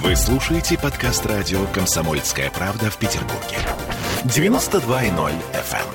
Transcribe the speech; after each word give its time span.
Вы 0.00 0.16
слушаете 0.16 0.78
подкаст 0.78 1.26
радио 1.26 1.66
«Комсомольская 1.66 2.50
правда» 2.50 2.90
в 2.90 2.96
Петербурге. 2.96 3.58
92.0 4.24 5.34
FM. 5.52 5.86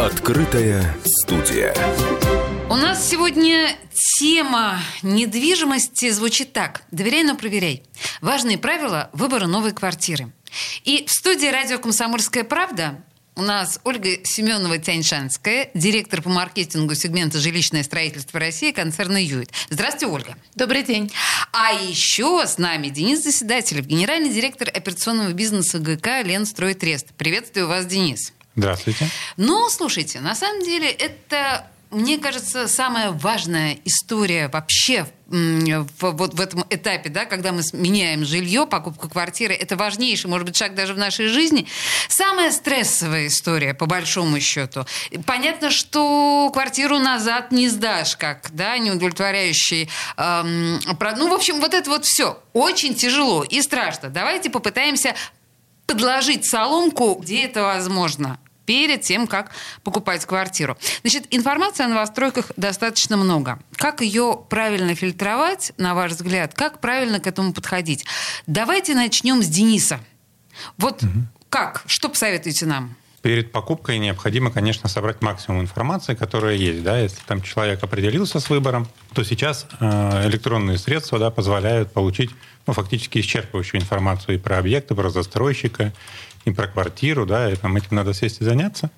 Открытая 0.00 0.94
студия. 1.04 1.74
У 2.70 2.76
нас 2.76 3.04
сегодня 3.04 3.76
тема 4.18 4.78
недвижимости 5.02 6.10
звучит 6.10 6.52
так. 6.52 6.82
Доверяй, 6.92 7.24
но 7.24 7.34
проверяй. 7.36 7.82
Важные 8.20 8.56
правила 8.56 9.10
выбора 9.12 9.46
новой 9.46 9.72
квартиры. 9.72 10.30
И 10.84 11.04
в 11.06 11.10
студии 11.10 11.48
радио 11.48 11.78
«Комсомольская 11.78 12.44
правда» 12.44 13.02
у 13.36 13.42
нас 13.42 13.80
Ольга 13.84 14.10
Семенова-Тяньшанская, 14.22 15.70
директор 15.74 16.22
по 16.22 16.30
маркетингу 16.30 16.94
сегмента 16.94 17.38
«Жилищное 17.38 17.82
строительство 17.82 18.38
России» 18.38 18.70
концерна 18.70 19.22
«Юит». 19.22 19.50
Здравствуйте, 19.70 20.06
Ольга. 20.06 20.36
Добрый 20.54 20.82
день. 20.82 21.10
А 21.52 21.72
еще 21.72 22.46
с 22.46 22.58
нами 22.58 22.88
Денис 22.88 23.22
Заседателев, 23.22 23.86
генеральный 23.86 24.30
директор 24.30 24.68
операционного 24.68 25.32
бизнеса 25.32 25.78
ГК 25.78 26.22
«Ленстройтрест». 26.22 27.08
Приветствую 27.16 27.66
вас, 27.66 27.86
Денис. 27.86 28.32
Здравствуйте. 28.56 29.08
Ну, 29.36 29.68
слушайте, 29.68 30.20
на 30.20 30.34
самом 30.36 30.62
деле 30.62 30.88
это 30.88 31.66
мне 31.94 32.18
кажется, 32.18 32.68
самая 32.68 33.10
важная 33.12 33.78
история 33.84 34.48
вообще 34.48 35.06
в, 35.26 35.86
вот 36.00 36.34
в 36.34 36.40
этом 36.40 36.64
этапе, 36.68 37.08
да, 37.08 37.24
когда 37.24 37.52
мы 37.52 37.62
меняем 37.72 38.24
жилье, 38.24 38.66
покупку 38.66 39.08
квартиры, 39.08 39.54
это 39.54 39.76
важнейший, 39.76 40.28
может 40.28 40.46
быть, 40.46 40.56
шаг 40.56 40.74
даже 40.74 40.94
в 40.94 40.98
нашей 40.98 41.28
жизни. 41.28 41.66
Самая 42.08 42.50
стрессовая 42.50 43.28
история, 43.28 43.74
по 43.74 43.86
большому 43.86 44.38
счету. 44.40 44.84
Понятно, 45.26 45.70
что 45.70 46.50
квартиру 46.52 46.98
назад 46.98 47.52
не 47.52 47.68
сдашь, 47.68 48.16
как, 48.16 48.50
да, 48.52 48.76
неудовлетворяющий. 48.78 49.88
Эм, 50.16 50.78
ну, 51.16 51.28
в 51.28 51.34
общем, 51.34 51.60
вот 51.60 51.74
это 51.74 51.88
вот 51.90 52.04
все 52.04 52.38
очень 52.52 52.94
тяжело 52.94 53.44
и 53.44 53.62
страшно. 53.62 54.10
Давайте 54.10 54.50
попытаемся 54.50 55.14
подложить 55.86 56.46
соломку, 56.46 57.14
где 57.14 57.44
это 57.44 57.62
возможно 57.62 58.38
перед 58.66 59.02
тем, 59.02 59.26
как 59.26 59.50
покупать 59.82 60.24
квартиру. 60.24 60.76
Значит, 61.02 61.26
информации 61.30 61.84
о 61.84 61.88
новостройках 61.88 62.52
достаточно 62.56 63.16
много. 63.16 63.58
Как 63.76 64.00
ее 64.00 64.44
правильно 64.48 64.94
фильтровать, 64.94 65.72
на 65.76 65.94
ваш 65.94 66.12
взгляд? 66.12 66.54
Как 66.54 66.80
правильно 66.80 67.20
к 67.20 67.26
этому 67.26 67.52
подходить? 67.52 68.04
Давайте 68.46 68.94
начнем 68.94 69.42
с 69.42 69.46
Дениса. 69.46 70.00
Вот 70.76 71.02
угу. 71.02 71.10
как? 71.48 71.82
Что 71.86 72.08
посоветуете 72.08 72.66
нам? 72.66 72.96
Перед 73.22 73.52
покупкой 73.52 73.96
необходимо, 73.98 74.50
конечно, 74.50 74.86
собрать 74.86 75.22
максимум 75.22 75.62
информации, 75.62 76.14
которая 76.14 76.56
есть. 76.56 76.82
Да? 76.82 76.98
Если 76.98 77.22
там 77.26 77.40
человек 77.40 77.82
определился 77.82 78.38
с 78.38 78.50
выбором, 78.50 78.86
то 79.14 79.24
сейчас 79.24 79.66
э, 79.80 80.28
электронные 80.28 80.76
средства 80.76 81.18
да, 81.18 81.30
позволяют 81.30 81.90
получить 81.90 82.30
ну, 82.66 82.74
фактически 82.74 83.18
исчерпывающую 83.18 83.76
информацию 83.76 84.34
и 84.34 84.38
про 84.38 84.58
объекты, 84.58 84.94
про 84.94 85.08
застройщика, 85.08 85.94
и 86.44 86.52
про 86.52 86.66
квартиру, 86.66 87.26
да, 87.26 87.50
и 87.50 87.56
там 87.56 87.76
этим 87.76 87.96
надо 87.96 88.14
сесть 88.14 88.40
и 88.40 88.44
заняться. 88.44 88.90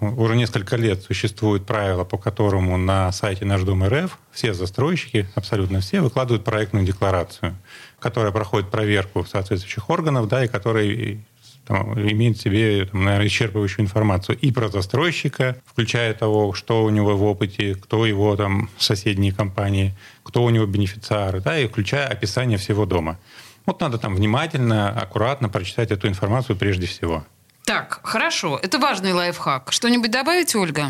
Уже 0.00 0.34
несколько 0.36 0.76
лет 0.76 1.02
существует 1.02 1.66
правило, 1.66 2.04
по 2.04 2.18
которому 2.18 2.76
на 2.76 3.10
сайте 3.12 3.44
Наш 3.44 3.62
Дом 3.62 3.84
РФ 3.84 4.18
все 4.32 4.52
застройщики, 4.52 5.28
абсолютно 5.34 5.80
все, 5.80 6.00
выкладывают 6.00 6.44
проектную 6.44 6.84
декларацию, 6.84 7.56
которая 8.00 8.32
проходит 8.32 8.70
проверку 8.70 9.24
соответствующих 9.24 9.88
органов, 9.88 10.28
да, 10.28 10.44
и 10.44 10.48
которая 10.48 11.18
там, 11.66 11.98
имеет 11.98 12.36
в 12.36 12.42
себе, 12.42 12.84
там, 12.86 13.04
наверное, 13.04 13.28
исчерпывающую 13.28 13.80
информацию 13.80 14.36
и 14.38 14.50
про 14.50 14.68
застройщика, 14.68 15.56
включая 15.64 16.12
того, 16.12 16.52
что 16.52 16.84
у 16.84 16.90
него 16.90 17.16
в 17.16 17.22
опыте, 17.22 17.74
кто 17.74 18.04
его 18.04 18.36
там 18.36 18.68
соседние 18.78 19.32
компании, 19.32 19.94
кто 20.22 20.42
у 20.42 20.50
него 20.50 20.66
бенефициары, 20.66 21.40
да, 21.40 21.58
и 21.58 21.68
включая 21.68 22.08
описание 22.08 22.58
всего 22.58 22.84
дома. 22.84 23.18
Вот 23.66 23.80
надо 23.80 23.98
там 23.98 24.14
внимательно, 24.14 24.90
аккуратно 24.90 25.48
прочитать 25.48 25.90
эту 25.90 26.08
информацию 26.08 26.56
прежде 26.56 26.86
всего. 26.86 27.24
Так, 27.64 28.00
хорошо. 28.02 28.58
Это 28.62 28.78
важный 28.78 29.12
лайфхак. 29.12 29.72
Что-нибудь 29.72 30.10
добавить, 30.10 30.54
Ольга? 30.54 30.88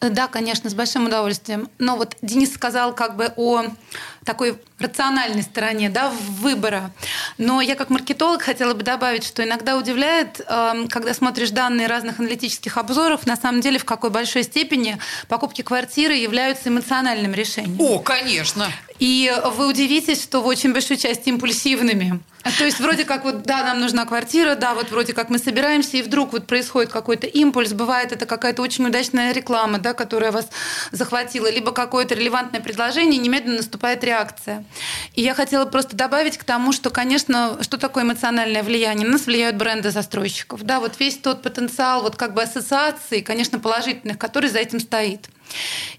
Да, 0.00 0.28
конечно, 0.28 0.70
с 0.70 0.74
большим 0.74 1.06
удовольствием. 1.06 1.68
Но 1.78 1.96
вот 1.96 2.16
Денис 2.20 2.52
сказал 2.52 2.94
как 2.94 3.16
бы 3.16 3.32
о 3.36 3.64
такой 4.24 4.58
рациональной 4.78 5.42
стороне 5.42 5.88
да, 5.88 6.10
выбора. 6.10 6.92
Но 7.36 7.60
я 7.60 7.74
как 7.74 7.88
маркетолог 7.90 8.42
хотела 8.42 8.74
бы 8.74 8.82
добавить, 8.82 9.24
что 9.24 9.42
иногда 9.42 9.76
удивляет, 9.76 10.40
эм, 10.46 10.88
когда 10.88 11.14
смотришь 11.14 11.50
данные 11.50 11.86
разных 11.86 12.20
аналитических 12.20 12.76
обзоров, 12.76 13.26
на 13.26 13.36
самом 13.36 13.60
деле 13.60 13.78
в 13.78 13.84
какой 13.84 14.10
большой 14.10 14.42
степени 14.42 14.98
покупки 15.28 15.62
квартиры 15.62 16.14
являются 16.14 16.68
эмоциональным 16.68 17.32
решением. 17.32 17.80
О, 17.80 17.98
конечно. 18.00 18.66
И 18.98 19.32
вы 19.54 19.68
удивитесь, 19.68 20.22
что 20.22 20.40
в 20.40 20.46
очень 20.46 20.72
большой 20.72 20.96
части 20.96 21.28
импульсивными. 21.28 22.20
То 22.56 22.64
есть 22.64 22.80
вроде 22.80 23.04
как 23.04 23.24
вот, 23.24 23.42
да, 23.42 23.62
нам 23.64 23.80
нужна 23.80 24.06
квартира, 24.06 24.54
да, 24.54 24.74
вот 24.74 24.90
вроде 24.90 25.12
как 25.12 25.28
мы 25.28 25.38
собираемся, 25.38 25.96
и 25.96 26.02
вдруг 26.02 26.32
вот 26.32 26.46
происходит 26.46 26.90
какой-то 26.90 27.26
импульс, 27.26 27.72
бывает 27.72 28.12
это 28.12 28.26
какая-то 28.26 28.62
очень 28.62 28.86
удачная 28.86 29.32
реклама, 29.32 29.78
да, 29.78 29.92
которая 29.92 30.32
вас 30.32 30.48
захватила, 30.90 31.50
либо 31.50 31.72
какое-то 31.72 32.14
релевантное 32.14 32.60
предложение, 32.60 33.18
немедленно 33.18 33.58
наступает 33.58 34.02
реакция. 34.04 34.64
И 35.14 35.22
я 35.22 35.34
хотела 35.34 35.66
просто 35.66 35.96
добавить 35.96 36.38
к 36.38 36.44
тому, 36.44 36.72
что, 36.72 36.90
конечно, 36.90 37.58
что 37.60 37.76
такое 37.76 38.04
эмоциональное 38.04 38.62
влияние? 38.62 39.06
На 39.06 39.14
нас 39.14 39.26
влияют 39.26 39.56
бренды 39.56 39.90
застройщиков, 39.90 40.62
да, 40.62 40.80
вот 40.80 40.98
весь 40.98 41.18
тот 41.18 41.42
потенциал, 41.42 42.02
вот 42.02 42.16
как 42.16 42.34
бы 42.34 42.42
ассоциаций, 42.42 43.20
конечно, 43.20 43.58
положительных, 43.58 44.16
который 44.16 44.48
за 44.48 44.58
этим 44.58 44.80
стоит. 44.80 45.28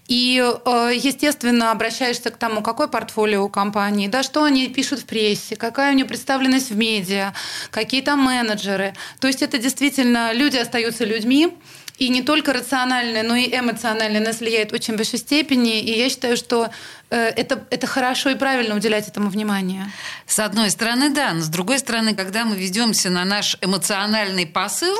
И, 0.08 0.42
э, 0.42 0.92
естественно, 0.94 1.70
обращаешься 1.70 2.30
к 2.30 2.36
тому, 2.36 2.62
какое 2.62 2.88
портфолио 2.88 3.44
у 3.44 3.48
компании, 3.48 4.08
да, 4.08 4.22
что 4.22 4.44
они 4.44 4.68
пишут 4.68 5.00
в 5.00 5.04
прессе, 5.04 5.56
какая 5.56 5.92
у 5.92 5.94
нее 5.94 6.04
представленность 6.04 6.70
в 6.70 6.76
медиа, 6.76 7.32
какие 7.70 8.02
там 8.02 8.20
менеджеры. 8.20 8.94
То 9.20 9.28
есть 9.28 9.42
это 9.42 9.58
действительно 9.58 10.32
люди 10.32 10.56
остаются 10.56 11.04
людьми, 11.04 11.52
и 12.00 12.08
не 12.08 12.22
только 12.22 12.54
рациональное, 12.54 13.22
но 13.22 13.36
и 13.36 13.46
эмоциональное 13.54 14.20
нас 14.20 14.40
влияет 14.40 14.72
очень 14.72 14.96
большой 14.96 15.18
степени. 15.18 15.80
И 15.80 15.98
я 15.98 16.08
считаю, 16.08 16.38
что 16.38 16.70
э, 17.10 17.16
это, 17.16 17.62
это 17.68 17.86
хорошо 17.86 18.30
и 18.30 18.36
правильно 18.36 18.74
уделять 18.74 19.06
этому 19.06 19.28
внимание. 19.28 19.92
С 20.26 20.38
одной 20.38 20.70
стороны, 20.70 21.10
да. 21.10 21.34
Но 21.34 21.42
с 21.42 21.48
другой 21.48 21.78
стороны, 21.78 22.14
когда 22.14 22.46
мы 22.46 22.56
ведемся 22.56 23.10
на 23.10 23.26
наш 23.26 23.58
эмоциональный 23.60 24.46
посыл, 24.46 24.96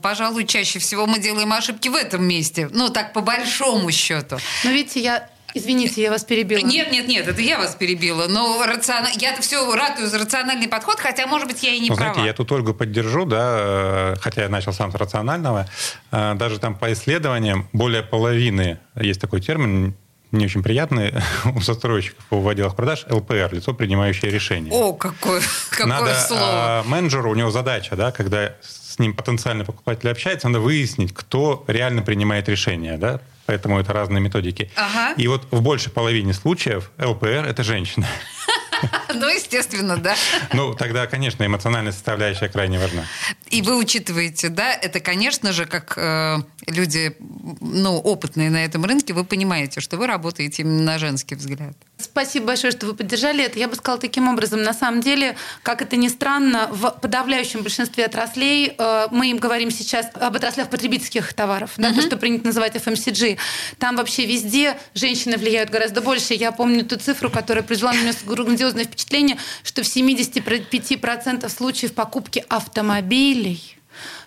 Пожалуй, 0.00 0.46
чаще 0.46 0.78
всего 0.78 1.06
мы 1.06 1.18
делаем 1.18 1.52
ошибки 1.52 1.88
в 1.88 1.94
этом 1.94 2.24
месте. 2.24 2.68
Ну, 2.72 2.88
так 2.90 3.12
по 3.12 3.20
большому 3.20 3.90
счету. 3.90 4.38
Но 4.64 4.70
видите, 4.70 5.00
я 5.00 5.28
Извините, 5.54 6.02
я 6.02 6.10
вас 6.10 6.24
перебила. 6.24 6.60
Нет, 6.60 6.92
нет, 6.92 7.08
нет, 7.08 7.26
это 7.26 7.40
я 7.40 7.58
вас 7.58 7.74
перебила. 7.74 8.26
Но 8.28 8.64
рацион... 8.64 9.06
я 9.18 9.36
все 9.40 9.74
ратую 9.74 10.08
за 10.08 10.18
рациональный 10.18 10.68
подход, 10.68 11.00
хотя, 11.00 11.26
может 11.26 11.48
быть, 11.48 11.62
я 11.62 11.70
и 11.70 11.80
не 11.80 11.88
ну, 11.88 11.96
права. 11.96 12.14
Знаете, 12.14 12.28
я 12.28 12.34
тут 12.34 12.52
Ольгу 12.52 12.74
поддержу, 12.74 13.24
да, 13.24 14.14
э, 14.14 14.16
хотя 14.20 14.42
я 14.42 14.48
начал 14.48 14.72
сам 14.72 14.92
с 14.92 14.94
рационального. 14.94 15.68
Э, 16.12 16.34
даже 16.34 16.58
там 16.58 16.76
по 16.76 16.92
исследованиям 16.92 17.68
более 17.72 18.02
половины, 18.02 18.78
есть 18.94 19.20
такой 19.20 19.40
термин, 19.40 19.94
не 20.32 20.44
очень 20.44 20.62
приятный 20.62 21.14
у 21.54 21.60
застройщиков 21.60 22.24
в 22.30 22.48
отделах 22.48 22.76
продаж 22.76 23.06
ЛПР, 23.10 23.50
лицо, 23.52 23.74
принимающее 23.74 24.30
решение. 24.30 24.72
О, 24.72 24.92
какое, 24.92 25.42
какое 25.70 25.86
Надо, 25.86 26.14
слово. 26.14 26.82
Э, 26.84 26.88
менеджеру, 26.88 27.30
у 27.30 27.34
него 27.34 27.50
задача, 27.50 27.96
да, 27.96 28.12
когда 28.12 28.54
с 28.62 28.98
ним 28.98 29.14
потенциальный 29.14 29.64
покупатель 29.64 30.10
общается, 30.10 30.48
надо 30.48 30.60
выяснить, 30.60 31.12
кто 31.14 31.64
реально 31.66 32.02
принимает 32.02 32.48
решение, 32.48 32.96
да, 32.98 33.20
поэтому 33.46 33.78
это 33.80 33.92
разные 33.92 34.20
методики. 34.20 34.70
Ага. 34.76 35.14
И 35.16 35.26
вот 35.26 35.46
в 35.50 35.62
большей 35.62 35.90
половине 35.92 36.32
случаев 36.32 36.90
ЛПР– 36.98 37.46
это 37.48 37.62
женщина. 37.62 38.06
Ну, 39.14 39.28
естественно, 39.28 39.96
да. 39.96 40.14
Ну, 40.54 40.74
тогда, 40.74 41.06
конечно, 41.06 41.44
эмоциональная 41.44 41.92
составляющая 41.92 42.48
крайне 42.48 42.78
важна. 42.78 43.04
И 43.50 43.60
вы 43.62 43.76
учитываете, 43.76 44.48
да, 44.48 44.72
это, 44.72 45.00
конечно 45.00 45.52
же, 45.52 45.66
как 45.66 45.94
э, 45.96 46.38
люди, 46.66 47.16
ну, 47.60 47.98
опытные 47.98 48.50
на 48.50 48.64
этом 48.64 48.84
рынке, 48.84 49.12
вы 49.12 49.24
понимаете, 49.24 49.80
что 49.80 49.96
вы 49.96 50.06
работаете 50.06 50.62
именно 50.62 50.82
на 50.82 50.98
женский 50.98 51.34
взгляд. 51.34 51.76
Спасибо 52.04 52.46
большое, 52.46 52.72
что 52.72 52.86
вы 52.86 52.94
поддержали 52.94 53.44
это. 53.44 53.58
Я 53.58 53.68
бы 53.68 53.74
сказала 53.74 54.00
таким 54.00 54.28
образом. 54.28 54.62
На 54.62 54.72
самом 54.72 55.00
деле, 55.00 55.36
как 55.62 55.82
это 55.82 55.96
ни 55.96 56.08
странно, 56.08 56.68
в 56.70 56.90
подавляющем 56.90 57.62
большинстве 57.62 58.06
отраслей, 58.06 58.74
э, 58.76 59.08
мы 59.10 59.30
им 59.30 59.38
говорим 59.38 59.70
сейчас 59.70 60.06
об 60.14 60.36
отраслях 60.36 60.70
потребительских 60.70 61.32
товаров, 61.32 61.72
uh-huh. 61.76 61.82
да, 61.82 61.94
то, 61.94 62.02
что 62.02 62.16
принято 62.16 62.46
называть 62.46 62.76
FMCG, 62.76 63.38
там 63.78 63.96
вообще 63.96 64.26
везде 64.26 64.78
женщины 64.94 65.36
влияют 65.36 65.70
гораздо 65.70 66.00
больше. 66.00 66.34
Я 66.34 66.52
помню 66.52 66.84
ту 66.84 66.96
цифру, 66.96 67.30
которая 67.30 67.64
произвела 67.64 67.92
на 67.92 68.02
меня 68.02 68.12
грандиозное 68.24 68.84
впечатление, 68.84 69.36
что 69.62 69.82
в 69.82 69.86
75% 69.86 71.48
случаев 71.48 71.94
покупки 71.94 72.44
автомобилей 72.48 73.76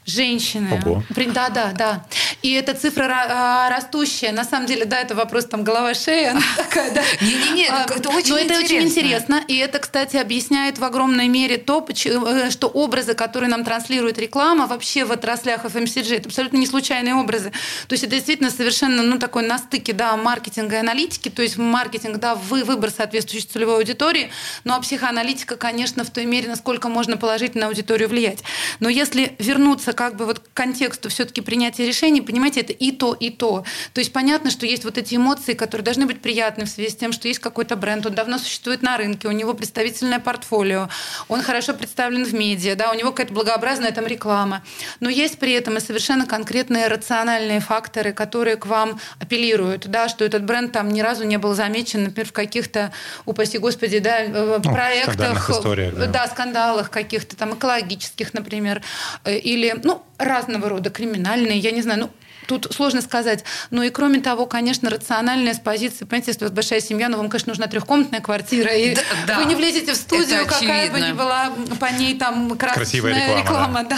женщины. 0.05 0.81
Ого. 0.83 1.03
Да, 1.33 1.49
да, 1.49 1.71
да. 1.73 2.05
И 2.41 2.51
эта 2.51 2.73
цифра 2.73 3.05
ра- 3.05 3.27
а, 3.29 3.69
растущая. 3.69 4.31
На 4.31 4.43
самом 4.43 4.67
деле, 4.67 4.85
да, 4.85 4.99
это 4.99 5.15
вопрос 5.15 5.45
там 5.45 5.63
голова-шея. 5.63 6.31
она 6.31 6.41
такая, 6.57 6.93
да. 6.93 7.01
Не-не-не, 7.21 7.67
А, 7.69 7.85
это 7.89 8.09
очень 8.09 8.31
Но 8.31 8.37
это 8.37 8.59
очень 8.59 8.81
интересно. 8.81 9.43
И 9.47 9.57
это, 9.57 9.79
кстати, 9.79 10.17
объясняет 10.17 10.77
в 10.77 10.83
огромной 10.83 11.27
мере 11.27 11.57
то, 11.57 11.85
э, 12.05 12.49
что 12.51 12.67
образы, 12.67 13.13
которые 13.13 13.49
нам 13.49 13.63
транслирует 13.63 14.19
реклама 14.19 14.67
вообще 14.67 15.05
в 15.05 15.11
отраслях 15.11 15.65
FMCG, 15.65 16.17
это 16.17 16.29
абсолютно 16.29 16.57
не 16.57 16.67
случайные 16.67 17.15
образы. 17.15 17.51
То 17.87 17.93
есть 17.93 18.03
это 18.03 18.15
действительно 18.15 18.51
совершенно 18.51 19.03
ну, 19.03 19.17
такой 19.19 19.47
на 19.47 19.57
стыке 19.57 19.93
да, 19.93 20.15
маркетинга 20.17 20.75
и 20.75 20.79
аналитики. 20.79 21.29
То 21.29 21.41
есть 21.41 21.57
маркетинг, 21.57 22.17
да, 22.17 22.35
вы, 22.35 22.63
выбор 22.63 22.91
соответствующей 22.91 23.47
целевой 23.47 23.77
аудитории. 23.77 24.29
Ну 24.63 24.73
а 24.73 24.81
психоаналитика, 24.81 25.55
конечно, 25.55 26.03
в 26.03 26.09
той 26.09 26.25
мере, 26.25 26.47
насколько 26.49 26.89
можно 26.89 27.17
положительно 27.17 27.63
на 27.63 27.67
аудиторию 27.67 28.09
влиять. 28.09 28.43
Но 28.79 28.89
если 28.89 29.35
вернуться 29.39 29.92
как 29.93 30.15
бы 30.15 30.25
вот 30.25 30.39
к 30.39 30.53
контексту 30.53 31.09
все-таки 31.09 31.41
принятия 31.41 31.85
решений, 31.85 32.21
понимаете, 32.21 32.61
это 32.61 32.73
и 32.73 32.91
то, 32.91 33.13
и 33.13 33.29
то. 33.29 33.63
То 33.93 33.99
есть 34.01 34.13
понятно, 34.13 34.51
что 34.51 34.65
есть 34.65 34.83
вот 34.83 34.97
эти 34.97 35.15
эмоции, 35.15 35.53
которые 35.53 35.85
должны 35.85 36.05
быть 36.05 36.21
приятны 36.21 36.65
в 36.65 36.69
связи 36.69 36.89
с 36.89 36.95
тем, 36.95 37.11
что 37.11 37.27
есть 37.27 37.39
какой-то 37.39 37.75
бренд, 37.75 38.05
он 38.05 38.13
давно 38.13 38.37
существует 38.37 38.81
на 38.81 38.97
рынке, 38.97 39.27
у 39.27 39.31
него 39.31 39.53
представительное 39.53 40.19
портфолио, 40.19 40.89
он 41.27 41.41
хорошо 41.41 41.73
представлен 41.73 42.25
в 42.25 42.33
медиа, 42.33 42.75
да, 42.75 42.91
у 42.91 42.93
него 42.95 43.11
какая-то 43.11 43.33
благообразная 43.33 43.91
там 43.91 44.05
реклама. 44.05 44.63
Но 44.99 45.09
есть 45.09 45.39
при 45.39 45.53
этом 45.53 45.77
и 45.77 45.79
совершенно 45.79 46.25
конкретные 46.25 46.87
рациональные 46.87 47.59
факторы, 47.59 48.13
которые 48.13 48.55
к 48.55 48.65
вам 48.65 48.99
апеллируют, 49.19 49.87
да, 49.87 50.09
что 50.09 50.25
этот 50.25 50.43
бренд 50.43 50.71
там 50.71 50.89
ни 50.89 51.01
разу 51.01 51.23
не 51.23 51.37
был 51.37 51.53
замечен, 51.53 52.03
например, 52.03 52.27
в 52.27 52.31
каких-то, 52.33 52.91
упаси 53.25 53.57
господи, 53.57 53.99
да, 53.99 54.19
э, 54.21 54.59
проектах, 54.61 55.13
скандальных 55.13 55.49
историях, 55.49 55.93
да. 55.95 56.05
да, 56.07 56.27
скандалах 56.27 56.89
каких-то 56.89 57.35
там 57.35 57.55
экологических, 57.55 58.33
например, 58.33 58.81
э, 59.23 59.37
или, 59.37 59.79
ну, 59.83 60.03
разного 60.17 60.69
рода 60.69 60.89
криминальные, 60.89 61.59
я 61.59 61.71
не 61.71 61.81
знаю, 61.81 61.99
ну, 62.01 62.09
Тут 62.45 62.73
сложно 62.73 63.01
сказать. 63.01 63.43
Ну 63.69 63.83
и 63.83 63.89
кроме 63.89 64.19
того, 64.19 64.45
конечно, 64.45 64.89
рациональная 64.89 65.53
с 65.53 65.59
позиции, 65.59 66.05
понимаете, 66.05 66.31
если 66.31 66.45
у 66.45 66.47
вас 66.47 66.53
большая 66.53 66.81
семья, 66.81 67.09
ну 67.09 67.17
вам, 67.17 67.29
конечно, 67.29 67.51
нужна 67.51 67.67
трехкомнатная 67.67 68.21
квартира, 68.21 68.73
и 68.73 68.95
Да, 68.95 69.01
да. 69.27 69.39
вы 69.39 69.45
не 69.45 69.55
влезете 69.55 69.93
в 69.93 69.95
студию, 69.95 70.41
Это 70.41 70.49
какая 70.49 70.91
бы 70.91 70.99
ни 70.99 71.11
была 71.13 71.51
по 71.79 71.91
ней 71.91 72.17
там 72.17 72.57
красочная 72.57 72.83
Красивая 72.83 73.37
реклама, 73.39 73.83
да. 73.83 73.97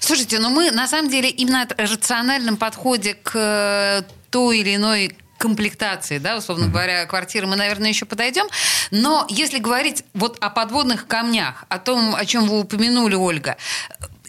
Слушайте, 0.00 0.38
ну 0.38 0.50
мы 0.50 0.70
на 0.70 0.86
самом 0.88 1.10
деле 1.10 1.28
именно 1.28 1.62
о 1.62 1.82
рациональном 1.86 2.56
подходе 2.56 3.14
к 3.14 3.32
э, 3.34 4.02
той 4.30 4.60
или 4.60 4.76
иной 4.76 5.16
комплектации, 5.38 6.18
да, 6.18 6.36
условно 6.36 6.68
говоря, 6.68 7.04
квартиры, 7.06 7.48
мы, 7.48 7.56
наверное, 7.56 7.88
еще 7.88 8.06
подойдем. 8.06 8.46
Но 8.92 9.26
если 9.28 9.58
говорить 9.58 10.04
вот 10.14 10.38
о 10.40 10.50
подводных 10.50 11.08
камнях, 11.08 11.64
о 11.68 11.80
том, 11.80 12.14
о 12.14 12.24
чем 12.24 12.46
вы 12.46 12.60
упомянули, 12.60 13.16
Ольга, 13.16 13.56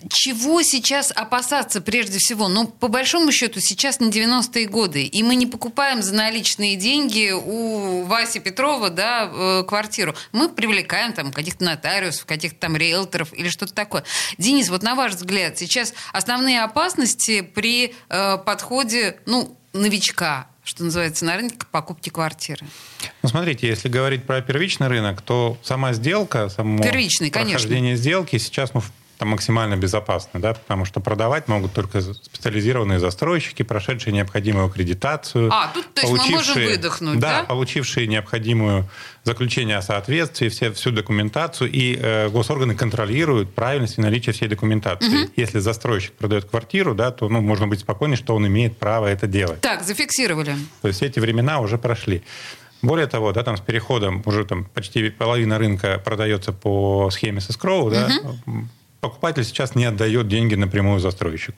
чего 0.10 0.62
сейчас 0.62 1.12
опасаться 1.16 1.82
прежде 1.82 2.20
всего? 2.20 2.48
Ну, 2.48 2.68
по 2.68 2.88
большому 2.88 3.32
счету, 3.32 3.60
сейчас 3.60 4.00
не 4.00 4.10
90-е 4.10 4.68
годы, 4.68 5.04
и 5.04 5.24
мы 5.24 5.36
не 5.36 5.48
покупаем 5.48 6.02
за 6.02 6.14
наличные 6.14 6.76
деньги 6.76 7.32
у 7.32 8.04
Васи 8.04 8.40
Петрова 8.40 8.90
да, 8.90 9.30
э, 9.32 9.64
квартиру. 9.68 10.16
Мы 10.32 10.50
привлекаем 10.50 11.14
там 11.14 11.32
каких-то 11.32 11.64
нотариусов, 11.64 12.26
каких-то 12.26 12.60
там 12.60 12.76
риэлторов 12.76 13.34
или 13.34 13.50
что-то 13.50 13.74
такое. 13.74 14.04
Денис, 14.38 14.70
вот 14.70 14.84
на 14.84 14.96
ваш 14.96 15.14
взгляд, 15.14 15.58
сейчас 15.58 15.94
основные 16.12 16.64
опасности 16.64 17.42
при 17.42 17.96
э, 18.10 18.38
подходе, 18.38 19.18
ну, 19.26 19.58
новичка, 19.74 20.48
что 20.64 20.84
называется, 20.84 21.26
на 21.26 21.36
рынке 21.36 21.58
к 21.58 21.68
покупке 21.68 22.10
квартиры? 22.10 22.66
Ну, 23.22 23.30
смотрите, 23.30 23.68
если 23.68 23.90
говорить 23.90 24.26
про 24.26 24.42
первичный 24.42 24.88
рынок, 24.88 25.22
то 25.22 25.58
сама 25.64 25.94
сделка, 25.94 26.50
само 26.50 26.82
Первичный, 26.82 27.30
конечно. 27.30 27.60
прохождение 27.60 27.98
сделки 27.98 28.38
сейчас 28.38 28.74
ну, 28.74 28.82
там 29.18 29.30
максимально 29.30 29.76
безопасно, 29.76 30.40
да, 30.40 30.54
потому 30.54 30.86
что 30.86 31.00
продавать 31.00 31.48
могут 31.48 31.74
только 31.74 32.02
специализированные 32.02 33.00
застройщики, 33.00 33.64
прошедшие 33.64 34.14
необходимую 34.14 34.66
аккредитацию. 34.66 35.50
А, 35.52 35.72
тут, 35.74 35.94
то 35.94 36.02
есть 36.02 36.14
мы 36.14 36.30
можем 36.30 36.56
выдохнуть, 36.56 37.20
да? 37.20 37.44
получившие 37.44 38.08
необходимую 38.08 38.88
заключение 39.24 39.78
о 39.78 39.82
соответствии, 39.82 40.50
все, 40.50 40.72
всю 40.72 40.92
документацию, 40.92 41.72
и 41.72 41.98
э, 42.00 42.30
госорганы 42.30 42.76
контролируют 42.76 43.54
правильность 43.54 43.98
и 43.98 44.02
наличие 44.02 44.34
всей 44.34 44.48
документации. 44.48 45.30
Если 45.36 45.60
застройщик 45.60 46.14
продает 46.14 46.46
квартиру, 46.46 46.94
да, 46.94 47.12
то 47.12 47.30
ну, 47.30 47.42
можно 47.42 47.68
быть 47.68 47.80
спокойным, 47.80 48.18
что 48.18 48.36
он 48.36 48.48
имеет 48.48 48.78
право 48.78 49.08
это 49.08 49.28
делать. 49.28 49.62
Так, 49.62 49.84
зафиксировали. 49.84 50.56
То 50.82 50.88
есть 50.88 51.02
эти 51.02 51.20
времена 51.20 51.60
уже 51.60 51.78
прошли. 51.78 52.24
Более 52.84 53.08
того, 53.08 53.32
да, 53.32 53.44
там 53.44 53.56
с 53.56 53.62
переходом 53.62 54.22
уже 54.26 54.44
там 54.44 54.66
почти 54.66 55.10
половина 55.10 55.58
рынка 55.58 56.02
продается 56.04 56.52
по 56.52 57.10
схеме 57.12 57.40
с 57.40 57.50
escrow, 57.50 57.90
да, 57.90 58.10
покупатель 59.04 59.44
сейчас 59.44 59.76
не 59.76 59.84
отдает 59.86 60.28
деньги 60.30 60.56
напрямую 60.56 61.00
застройщику. 61.00 61.58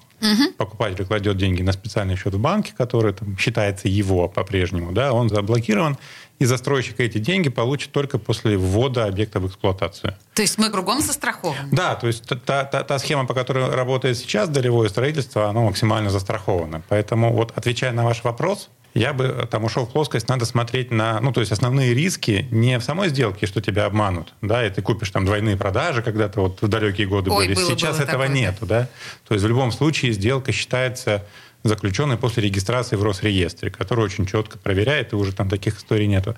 Покупатель 0.58 1.06
кладет 1.06 1.38
деньги 1.38 1.62
на 1.62 1.72
специальный 1.74 2.16
счет 2.18 2.34
в 2.34 2.40
банке, 2.40 2.74
который 2.76 3.14
там, 3.14 3.38
считается 3.38 3.88
его 3.88 4.28
по-прежнему, 4.28 4.92
да, 4.92 5.14
он 5.14 5.30
заблокирован, 5.30 5.98
и 6.40 6.46
застройщик 6.46 7.00
эти 7.00 7.20
деньги 7.20 7.50
получит 7.50 7.92
только 7.92 8.18
после 8.18 8.58
ввода 8.58 9.06
объекта 9.06 9.40
в 9.40 9.48
эксплуатацию. 9.48 10.16
То 10.34 10.42
есть 10.42 10.58
мы 10.58 10.70
кругом 10.70 11.00
застрахованы. 11.02 11.70
Да, 11.72 11.96
то 11.96 12.08
есть 12.08 12.24
та, 12.46 12.64
та- 12.66 12.84
та 12.84 13.00
схема, 13.00 13.26
по 13.26 13.34
которой 13.34 13.70
работает 13.70 14.18
сейчас 14.18 14.50
долевое 14.50 14.90
строительство, 14.90 15.48
оно 15.50 15.64
максимально 15.64 16.10
застраховано. 16.10 16.82
Поэтому 16.90 17.32
вот 17.32 17.54
отвечая 17.56 17.92
на 17.94 18.04
ваш 18.04 18.24
вопрос, 18.24 18.70
я 18.96 19.14
бы 19.14 19.48
там 19.52 19.66
ушел 19.66 19.86
в 19.86 19.92
плоскость, 19.92 20.30
надо 20.30 20.46
смотреть 20.46 20.90
на, 20.90 21.20
ну, 21.20 21.32
то 21.34 21.42
есть 21.42 21.52
основные 21.52 21.94
риски 21.94 22.48
не 22.50 22.80
в 22.80 22.84
самой 22.84 23.10
сделке, 23.10 23.46
что 23.46 23.62
тебя 23.62 23.86
обманут, 23.86 24.34
да, 24.42 24.66
и 24.66 24.70
ты 24.70 24.82
купишь 24.82 25.10
там 25.12 25.26
двойные 25.26 25.58
продажи 25.58 26.02
когда-то 26.02 26.40
вот 26.42 26.62
в 26.62 26.68
далекие 26.68 27.06
годы 27.06 27.30
Ой, 27.30 27.46
были. 27.46 27.56
было, 27.56 27.70
Сейчас 27.70 27.98
было 27.98 28.06
этого 28.06 28.24
такое, 28.24 28.40
нету, 28.40 28.66
да. 28.66 28.88
То 29.28 29.34
есть 29.34 29.46
в 29.46 29.48
любом 29.48 29.72
случае 29.72 30.14
сделка 30.14 30.52
считается 30.52 31.26
заключенной 31.64 32.18
после 32.18 32.44
регистрации 32.44 32.96
в 32.96 33.04
Росреестре, 33.04 33.70
который 33.70 34.06
очень 34.06 34.26
четко 34.26 34.58
проверяет, 34.58 35.12
и 35.12 35.16
уже 35.16 35.34
там 35.34 35.50
таких 35.50 35.78
историй 35.78 36.08
нету. 36.08 36.38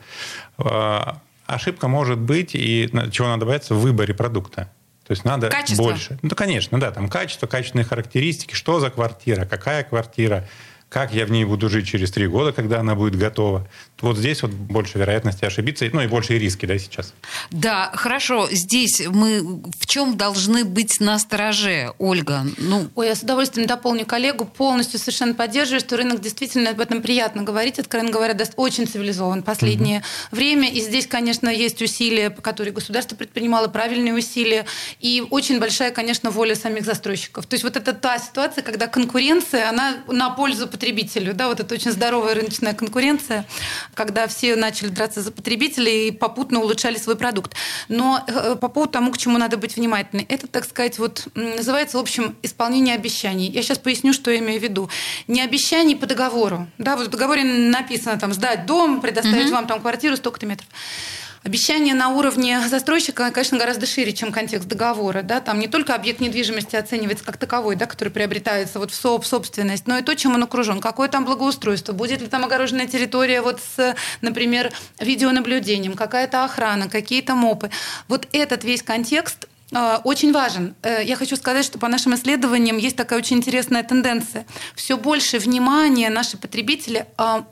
А, 0.57 1.19
Ошибка 1.45 1.87
может 1.87 2.17
быть, 2.17 2.55
и 2.55 2.89
чего 3.11 3.27
надо 3.27 3.45
бояться, 3.45 3.75
в 3.75 3.79
выборе 3.79 4.13
продукта. 4.13 4.71
То 5.05 5.11
есть 5.11 5.23
надо 5.23 5.47
Качество. 5.47 5.83
больше. 5.83 6.19
Ну, 6.21 6.31
конечно, 6.31 6.79
да, 6.79 6.91
там 6.91 7.07
качество, 7.07 7.47
качественные 7.47 7.85
характеристики, 7.85 8.53
что 8.53 8.81
за 8.81 8.89
квартира, 8.89 9.45
какая 9.45 9.83
квартира, 9.85 10.45
как 10.89 11.13
я 11.13 11.25
в 11.25 11.31
ней 11.31 11.45
буду 11.45 11.69
жить 11.69 11.87
через 11.87 12.11
три 12.11 12.27
года, 12.27 12.53
когда 12.53 12.79
она 12.79 12.95
будет 12.95 13.15
готова. 13.15 13.67
Вот 14.01 14.17
здесь 14.17 14.43
вот 14.43 14.51
больше 14.51 14.99
вероятности 14.99 15.43
ошибиться, 15.43 15.85
ну 15.91 16.01
и 16.01 16.07
больше 16.07 16.37
риски, 16.37 16.65
да, 16.65 16.77
сейчас. 16.77 17.13
Да, 17.49 17.91
хорошо. 17.95 18.47
Здесь 18.51 19.01
мы 19.07 19.61
в 19.79 19.87
чем 19.87 20.17
должны 20.17 20.65
быть 20.65 20.99
на 20.99 21.17
стороже, 21.17 21.93
Ольга? 21.97 22.45
Ну, 22.57 22.89
Ой, 22.93 23.07
я 23.07 23.15
с 23.15 23.23
удовольствием 23.23 23.67
дополню 23.67 24.05
коллегу. 24.05 24.45
Полностью 24.45 24.99
совершенно 24.99 25.33
поддерживаю, 25.33 25.79
что 25.79 25.97
рынок 25.97 26.21
действительно 26.21 26.71
об 26.71 26.79
этом 26.79 27.01
приятно 27.01 27.41
говорить. 27.41 27.79
Откровенно 27.79 28.11
говоря, 28.11 28.33
даст 28.35 28.53
очень 28.55 28.87
цивилизован 28.87 29.41
в 29.41 29.45
последнее 29.45 30.03
время. 30.29 30.69
И 30.69 30.79
здесь, 30.81 31.07
конечно, 31.07 31.49
есть 31.49 31.81
усилия, 31.81 32.29
которые 32.29 32.73
государство 32.73 33.15
предпринимало, 33.15 33.67
правильные 33.67 34.13
усилия. 34.13 34.65
И 34.99 35.25
очень 35.29 35.59
большая, 35.59 35.91
конечно, 35.91 36.29
воля 36.29 36.55
самих 36.55 36.85
застройщиков. 36.85 37.47
То 37.47 37.55
есть 37.55 37.63
вот 37.63 37.75
это 37.75 37.93
та 37.93 38.19
ситуация, 38.19 38.61
когда 38.61 38.85
конкуренция, 38.85 39.69
она 39.69 39.95
на 40.07 40.29
пользу 40.29 40.67
потребителю. 40.67 41.33
Да, 41.33 41.47
вот 41.47 41.59
это 41.59 41.73
очень 41.73 41.91
здоровая 41.91 42.35
рыночная 42.35 42.73
конкуренция, 42.73 43.45
когда 43.93 44.27
все 44.27 44.55
начали 44.55 44.89
драться 44.89 45.21
за 45.21 45.31
потребителей 45.31 46.07
и 46.07 46.11
попутно 46.11 46.59
улучшали 46.59 46.97
свой 46.97 47.15
продукт. 47.15 47.53
Но 47.87 48.23
э, 48.27 48.55
по 48.55 48.69
поводу 48.69 48.93
тому, 48.93 49.11
к 49.11 49.17
чему 49.17 49.37
надо 49.37 49.57
быть 49.57 49.75
внимательны, 49.75 50.25
это, 50.29 50.47
так 50.47 50.65
сказать, 50.65 50.99
вот 50.99 51.27
называется, 51.35 51.97
в 51.97 52.01
общем, 52.01 52.35
исполнение 52.43 52.95
обещаний. 52.95 53.49
Я 53.49 53.61
сейчас 53.61 53.79
поясню, 53.79 54.13
что 54.13 54.31
я 54.31 54.39
имею 54.39 54.59
в 54.59 54.63
виду. 54.63 54.89
Не 55.27 55.41
обещаний 55.41 55.95
по 55.95 56.05
договору. 56.05 56.67
Да, 56.77 56.95
вот 56.95 57.07
в 57.07 57.09
договоре 57.09 57.43
написано 57.43 58.19
там 58.19 58.33
сдать 58.33 58.65
дом, 58.65 59.01
предоставить 59.01 59.51
вам 59.51 59.67
там 59.67 59.81
квартиру 59.81 60.15
столько-то 60.15 60.45
метров. 60.45 60.67
Обещание 61.47 61.93
на 61.93 62.09
уровне 62.09 62.59
застройщика, 62.67 63.31
конечно, 63.31 63.57
гораздо 63.57 63.85
шире, 63.85 64.11
чем 64.11 64.33
контекст 64.33 64.67
договора. 64.67 65.21
Да? 65.21 65.39
Там 65.39 65.59
не 65.59 65.69
только 65.69 65.95
объект 65.95 66.19
недвижимости 66.19 66.75
оценивается 66.75 67.23
как 67.23 67.37
таковой, 67.37 67.77
да, 67.77 67.85
который 67.85 68.09
приобретается 68.09 68.79
вот 68.79 68.91
в 68.91 69.05
соб- 69.05 69.23
собственность, 69.23 69.87
но 69.87 69.97
и 69.97 70.01
то, 70.01 70.13
чем 70.13 70.35
он 70.35 70.43
окружен. 70.43 70.81
Какое 70.81 71.07
там 71.07 71.23
благоустройство, 71.23 71.93
будет 71.93 72.19
ли 72.19 72.27
там 72.27 72.43
огороженная 72.43 72.85
территория 72.85 73.41
вот 73.41 73.61
с, 73.61 73.95
например, 74.19 74.73
видеонаблюдением, 74.99 75.93
какая-то 75.93 76.43
охрана, 76.43 76.89
какие-то 76.89 77.33
мопы. 77.33 77.69
Вот 78.09 78.27
этот 78.33 78.65
весь 78.65 78.83
контекст 78.83 79.47
очень 80.03 80.31
важен. 80.31 80.75
Э, 80.81 81.03
Я 81.03 81.15
хочу 81.17 81.35
сказать, 81.35 81.65
что 81.65 81.77
по 81.77 81.87
нашим 81.89 82.15
исследованиям 82.15 82.77
есть 82.77 82.95
такая 82.95 83.19
очень 83.19 83.37
интересная 83.37 83.83
тенденция. 83.83 84.45
Все 84.75 84.97
больше 84.97 85.39
внимания 85.39 86.09
наши 86.09 86.37
потребители 86.37 87.05
а, 87.17 87.45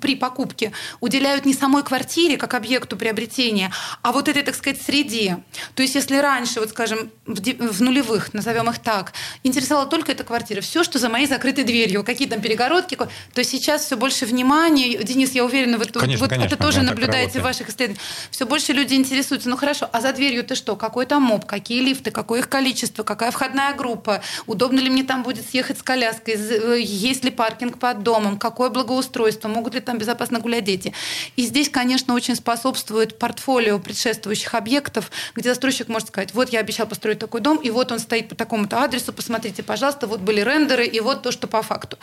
при 0.00 0.16
покупке 0.16 0.72
уделяют 1.00 1.44
не 1.46 1.54
самой 1.54 1.84
квартире 1.84 2.36
как 2.36 2.54
объекту 2.54 2.96
приобретения, 2.96 3.70
а 4.02 4.12
вот 4.12 4.28
этой, 4.28 4.42
так 4.42 4.56
сказать, 4.56 4.82
среде. 4.82 5.38
То 5.74 5.82
есть 5.82 5.94
если 5.94 6.16
раньше, 6.16 6.58
вот 6.58 6.70
скажем, 6.70 7.10
в 7.26 7.82
нулевых, 7.82 8.34
назовем 8.34 8.68
их 8.70 8.80
так, 8.80 9.12
интересовала 9.44 9.86
только 9.86 10.12
эта 10.12 10.24
квартира, 10.24 10.60
все, 10.60 10.82
что 10.82 10.98
за 10.98 11.08
моей 11.08 11.26
закрытой 11.26 11.64
дверью, 11.64 12.02
какие 12.02 12.28
там 12.28 12.40
перегородки, 12.40 12.98
то 13.32 13.44
сейчас 13.44 13.84
все 13.84 13.96
больше 13.96 14.26
внимания. 14.26 14.98
Денис, 15.02 15.32
я 15.32 15.44
уверена, 15.44 15.78
вы 15.78 15.84
Конечно, 15.84 16.24
вот 16.24 16.30
конечно, 16.30 16.54
это 16.54 16.62
тоже 16.62 16.82
наблюдаете 16.82 17.38
в 17.38 17.42
ваших 17.42 17.68
исследованиях. 17.68 18.02
Все 18.30 18.44
больше 18.44 18.72
люди 18.72 18.94
интересуются. 18.94 19.48
Ну 19.48 19.56
хорошо, 19.56 19.88
а 19.92 20.00
за 20.00 20.12
дверью 20.12 20.42
ты 20.44 20.56
что? 20.56 20.74
Какой 20.76 21.06
там 21.06 21.22
моп? 21.22 21.43
Какие 21.44 21.80
лифты, 21.80 22.10
какое 22.10 22.40
их 22.40 22.48
количество, 22.48 23.02
какая 23.02 23.30
входная 23.30 23.74
группа, 23.74 24.22
удобно 24.46 24.80
ли 24.80 24.90
мне 24.90 25.04
там 25.04 25.22
будет 25.22 25.48
съехать 25.48 25.78
с 25.78 25.82
коляской, 25.82 26.34
э, 26.34 26.80
есть 26.80 27.24
ли 27.24 27.30
паркинг 27.30 27.78
под 27.78 28.02
домом, 28.02 28.38
какое 28.38 28.70
благоустройство, 28.70 29.48
могут 29.48 29.74
ли 29.74 29.80
там 29.80 29.98
безопасно 29.98 30.40
гулять 30.40 30.64
дети. 30.64 30.92
И 31.36 31.44
здесь, 31.44 31.68
конечно, 31.68 32.14
очень 32.14 32.36
способствует 32.36 33.18
портфолио 33.18 33.78
предшествующих 33.78 34.54
объектов, 34.54 35.10
где 35.34 35.50
застройщик 35.50 35.88
может 35.88 36.08
сказать, 36.08 36.34
вот 36.34 36.50
я 36.50 36.60
обещал 36.60 36.86
построить 36.86 37.18
такой 37.18 37.40
дом, 37.40 37.58
и 37.58 37.70
вот 37.70 37.92
он 37.92 37.98
стоит 37.98 38.28
по 38.28 38.34
такому-то 38.34 38.82
адресу, 38.82 39.12
посмотрите, 39.12 39.62
пожалуйста, 39.62 40.06
вот 40.06 40.20
были 40.20 40.40
рендеры, 40.40 40.86
и 40.86 41.00
вот 41.00 41.22
то, 41.22 41.32
что 41.32 41.46
по 41.46 41.62
факту. 41.62 41.98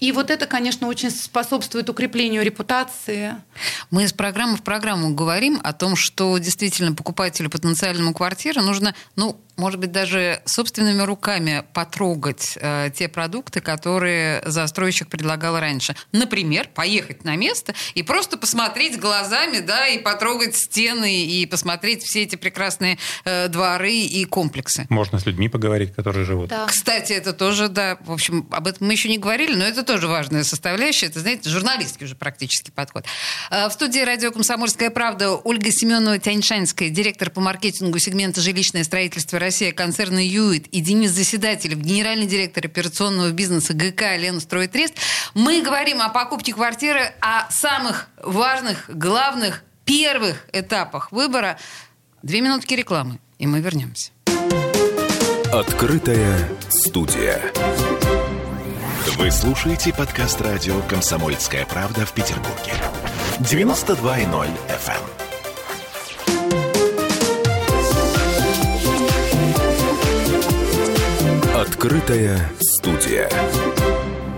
И 0.00 0.12
вот 0.12 0.30
это, 0.30 0.46
конечно, 0.46 0.88
очень 0.88 1.10
способствует 1.10 1.88
укреплению 1.88 2.44
репутации. 2.44 3.36
Мы 3.90 4.04
из 4.04 4.12
программы 4.12 4.56
в 4.56 4.62
программу 4.62 5.14
говорим 5.14 5.60
о 5.62 5.72
том, 5.72 5.96
что 5.96 6.36
действительно 6.38 6.92
покупателю 6.92 7.50
потенциальному 7.50 8.12
квартиры 8.14 8.62
нужно, 8.62 8.85
ну, 9.16 9.40
может 9.56 9.80
быть, 9.80 9.92
даже 9.92 10.42
собственными 10.44 11.02
руками 11.02 11.64
потрогать 11.72 12.58
э, 12.60 12.90
те 12.94 13.08
продукты, 13.08 13.60
которые 13.60 14.42
застройщик 14.44 15.08
предлагал 15.08 15.58
раньше. 15.58 15.96
Например, 16.12 16.68
поехать 16.72 17.24
на 17.24 17.36
место 17.36 17.74
и 17.94 18.02
просто 18.02 18.36
посмотреть 18.36 19.00
глазами, 19.00 19.60
да, 19.60 19.88
и 19.88 19.98
потрогать 19.98 20.56
стены, 20.56 21.24
и 21.24 21.46
посмотреть 21.46 22.02
все 22.02 22.22
эти 22.22 22.36
прекрасные 22.36 22.98
э, 23.24 23.48
дворы 23.48 23.92
и 23.92 24.24
комплексы. 24.24 24.86
Можно 24.90 25.18
с 25.18 25.26
людьми 25.26 25.48
поговорить, 25.48 25.94
которые 25.94 26.24
живут. 26.24 26.50
Да. 26.50 26.66
Кстати, 26.66 27.12
это 27.12 27.32
тоже, 27.32 27.68
да, 27.68 27.96
в 28.00 28.12
общем, 28.12 28.46
об 28.50 28.66
этом 28.66 28.86
мы 28.86 28.92
еще 28.92 29.08
не 29.08 29.18
говорили, 29.18 29.54
но 29.54 29.64
это 29.64 29.82
тоже 29.82 30.06
важная 30.06 30.44
составляющая. 30.44 31.06
Это, 31.06 31.20
знаете, 31.20 31.48
журналистский 31.48 32.04
уже 32.04 32.14
практически 32.14 32.70
подход. 32.70 33.04
Э, 33.50 33.68
в 33.68 33.72
студии 33.72 34.00
радио 34.00 34.32
«Комсомольская 34.32 34.90
правда» 34.90 35.30
Ольга 35.32 35.70
Семенова-Тяньшанская, 35.70 36.90
директор 36.90 37.30
по 37.30 37.40
маркетингу 37.40 37.98
сегмента 37.98 38.40
«Жилищное 38.40 38.84
строительство 38.84 39.38
Россия» 39.46 39.72
концерна 39.72 40.18
«Юит» 40.18 40.66
и 40.72 40.80
Денис 40.80 41.12
Заседателев, 41.12 41.78
генеральный 41.78 42.26
директор 42.26 42.66
операционного 42.66 43.30
бизнеса 43.30 43.74
ГК 43.74 44.16
«Лен 44.16 44.40
Стройтрест». 44.40 44.94
Мы 45.34 45.62
говорим 45.62 46.02
о 46.02 46.08
покупке 46.08 46.52
квартиры, 46.52 47.12
о 47.20 47.48
самых 47.52 48.08
важных, 48.20 48.90
главных, 48.92 49.62
первых 49.84 50.48
этапах 50.52 51.12
выбора. 51.12 51.60
Две 52.24 52.40
минутки 52.40 52.74
рекламы, 52.74 53.20
и 53.38 53.46
мы 53.46 53.60
вернемся. 53.60 54.10
Открытая 55.52 56.48
студия. 56.68 57.40
Вы 59.16 59.30
слушаете 59.30 59.94
подкаст 59.94 60.40
радио 60.40 60.82
«Комсомольская 60.88 61.66
правда» 61.66 62.04
в 62.04 62.12
Петербурге. 62.12 62.72
92.0 63.38 64.48
FM. 64.68 65.25
Открытая 71.66 72.48
студия. 72.60 73.28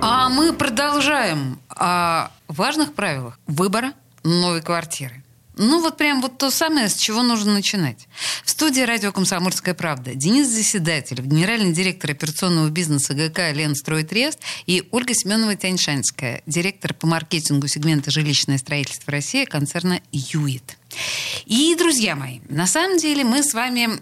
А 0.00 0.30
мы 0.30 0.54
продолжаем 0.54 1.60
о 1.68 2.30
важных 2.48 2.94
правилах 2.94 3.38
выбора 3.46 3.92
новой 4.24 4.62
квартиры. 4.62 5.22
Ну, 5.58 5.82
вот 5.82 5.98
прям 5.98 6.22
вот 6.22 6.38
то 6.38 6.50
самое, 6.50 6.88
с 6.88 6.94
чего 6.94 7.22
нужно 7.22 7.52
начинать. 7.52 8.08
В 8.44 8.50
студии 8.50 8.80
радио 8.80 9.12
«Комсомольская 9.12 9.74
правда» 9.74 10.14
Денис 10.14 10.48
Заседатель, 10.48 11.20
генеральный 11.20 11.74
директор 11.74 12.12
операционного 12.12 12.70
бизнеса 12.70 13.12
ГК 13.12 13.52
«Лен 13.52 13.74
Стройтрест» 13.74 14.38
и 14.64 14.88
Ольга 14.90 15.12
Семенова-Тяньшанская, 15.12 16.42
директор 16.46 16.94
по 16.94 17.06
маркетингу 17.06 17.66
сегмента 17.66 18.10
«Жилищное 18.10 18.56
строительство 18.56 19.12
России» 19.12 19.44
концерна 19.44 20.00
«Юит». 20.12 20.77
И, 21.46 21.74
друзья 21.76 22.16
мои, 22.16 22.40
на 22.48 22.66
самом 22.66 22.98
деле 22.98 23.24
мы 23.24 23.42
с 23.42 23.54
вами 23.54 24.00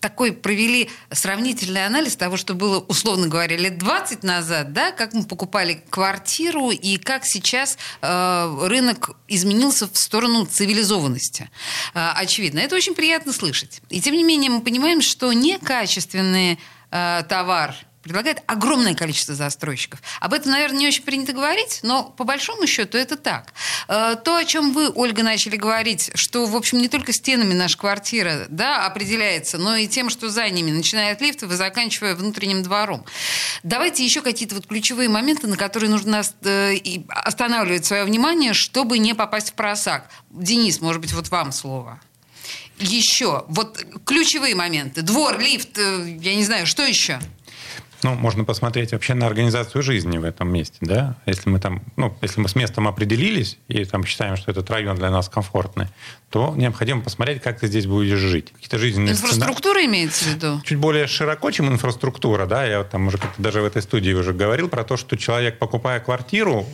такой 0.00 0.32
провели 0.32 0.88
сравнительный 1.10 1.86
анализ 1.86 2.16
того, 2.16 2.36
что 2.36 2.54
было, 2.54 2.80
условно 2.80 3.28
говоря, 3.28 3.56
лет 3.56 3.78
20 3.78 4.22
назад, 4.22 4.72
да, 4.72 4.92
как 4.92 5.12
мы 5.12 5.24
покупали 5.24 5.82
квартиру 5.90 6.70
и 6.70 6.96
как 6.98 7.24
сейчас 7.24 7.78
э, 8.00 8.66
рынок 8.66 9.10
изменился 9.28 9.88
в 9.88 9.96
сторону 9.96 10.46
цивилизованности. 10.46 11.50
Э, 11.94 12.10
очевидно, 12.14 12.60
это 12.60 12.76
очень 12.76 12.94
приятно 12.94 13.32
слышать. 13.32 13.80
И 13.90 14.00
тем 14.00 14.14
не 14.14 14.24
менее 14.24 14.50
мы 14.50 14.60
понимаем, 14.60 15.00
что 15.02 15.32
некачественный 15.32 16.58
э, 16.90 17.22
товар 17.28 17.74
предлагает 18.06 18.40
огромное 18.46 18.94
количество 18.94 19.34
застройщиков. 19.34 20.00
Об 20.20 20.32
этом, 20.32 20.52
наверное, 20.52 20.78
не 20.78 20.86
очень 20.86 21.02
принято 21.02 21.32
говорить, 21.32 21.80
но 21.82 22.04
по 22.04 22.22
большому 22.22 22.64
счету 22.68 22.96
это 22.96 23.16
так. 23.16 23.52
Э, 23.88 24.14
то, 24.22 24.36
о 24.36 24.44
чем 24.44 24.72
вы, 24.72 24.90
Ольга, 24.94 25.24
начали 25.24 25.56
говорить, 25.56 26.12
что, 26.14 26.46
в 26.46 26.54
общем, 26.54 26.78
не 26.78 26.88
только 26.88 27.12
стенами 27.12 27.52
наша 27.52 27.76
квартира 27.76 28.46
да, 28.48 28.86
определяется, 28.86 29.58
но 29.58 29.74
и 29.74 29.88
тем, 29.88 30.08
что 30.08 30.28
за 30.28 30.48
ними, 30.48 30.70
начиная 30.70 31.14
от 31.14 31.20
лифтов 31.20 31.50
и 31.50 31.56
заканчивая 31.56 32.14
внутренним 32.14 32.62
двором. 32.62 33.04
Давайте 33.64 34.04
еще 34.04 34.22
какие-то 34.22 34.54
вот 34.54 34.68
ключевые 34.68 35.08
моменты, 35.08 35.48
на 35.48 35.56
которые 35.56 35.90
нужно 35.90 36.22
э, 36.42 36.76
останавливать 37.08 37.86
свое 37.86 38.04
внимание, 38.04 38.52
чтобы 38.54 38.98
не 38.98 39.14
попасть 39.14 39.50
в 39.50 39.54
просак. 39.54 40.08
Денис, 40.30 40.80
может 40.80 41.00
быть, 41.00 41.12
вот 41.12 41.28
вам 41.30 41.50
слово 41.50 42.00
еще? 42.78 43.44
Вот 43.48 43.84
ключевые 44.04 44.54
моменты. 44.54 45.02
Двор, 45.02 45.38
лифт, 45.38 45.78
э, 45.78 46.16
я 46.20 46.34
не 46.34 46.44
знаю, 46.44 46.66
что 46.66 46.84
еще? 46.84 47.18
Ну, 48.02 48.14
можно 48.14 48.44
посмотреть 48.44 48.92
вообще 48.92 49.14
на 49.14 49.26
организацию 49.26 49.82
жизни 49.82 50.18
в 50.18 50.24
этом 50.24 50.52
месте, 50.52 50.78
да. 50.80 51.16
Если 51.26 51.48
мы 51.48 51.58
там, 51.60 51.82
ну, 51.96 52.16
если 52.22 52.40
мы 52.40 52.48
с 52.48 52.54
местом 52.54 52.88
определились 52.88 53.58
и 53.68 53.84
там 53.84 54.04
считаем, 54.04 54.36
что 54.36 54.50
этот 54.50 54.70
район 54.70 54.96
для 54.96 55.10
нас 55.10 55.28
комфортный, 55.28 55.88
то 56.30 56.54
необходимо 56.56 57.00
посмотреть, 57.00 57.42
как 57.42 57.60
ты 57.60 57.66
здесь 57.66 57.86
будешь 57.86 58.18
жить. 58.18 58.52
Какие-то 58.52 58.78
жизненные 58.78 59.12
Инфраструктура 59.12 59.78
сцена... 59.78 59.90
имеется 59.90 60.24
в 60.24 60.28
виду? 60.28 60.60
Чуть 60.64 60.78
более 60.78 61.06
широко, 61.06 61.50
чем 61.50 61.68
инфраструктура, 61.68 62.46
да. 62.46 62.64
Я 62.64 62.78
вот 62.78 62.90
там 62.90 63.06
уже 63.06 63.18
как-то 63.18 63.40
даже 63.40 63.62
в 63.62 63.64
этой 63.64 63.82
студии 63.82 64.12
уже 64.12 64.32
говорил 64.32 64.68
про 64.68 64.84
то, 64.84 64.96
что 64.96 65.16
человек, 65.16 65.58
покупая 65.58 66.00
квартиру, 66.00 66.66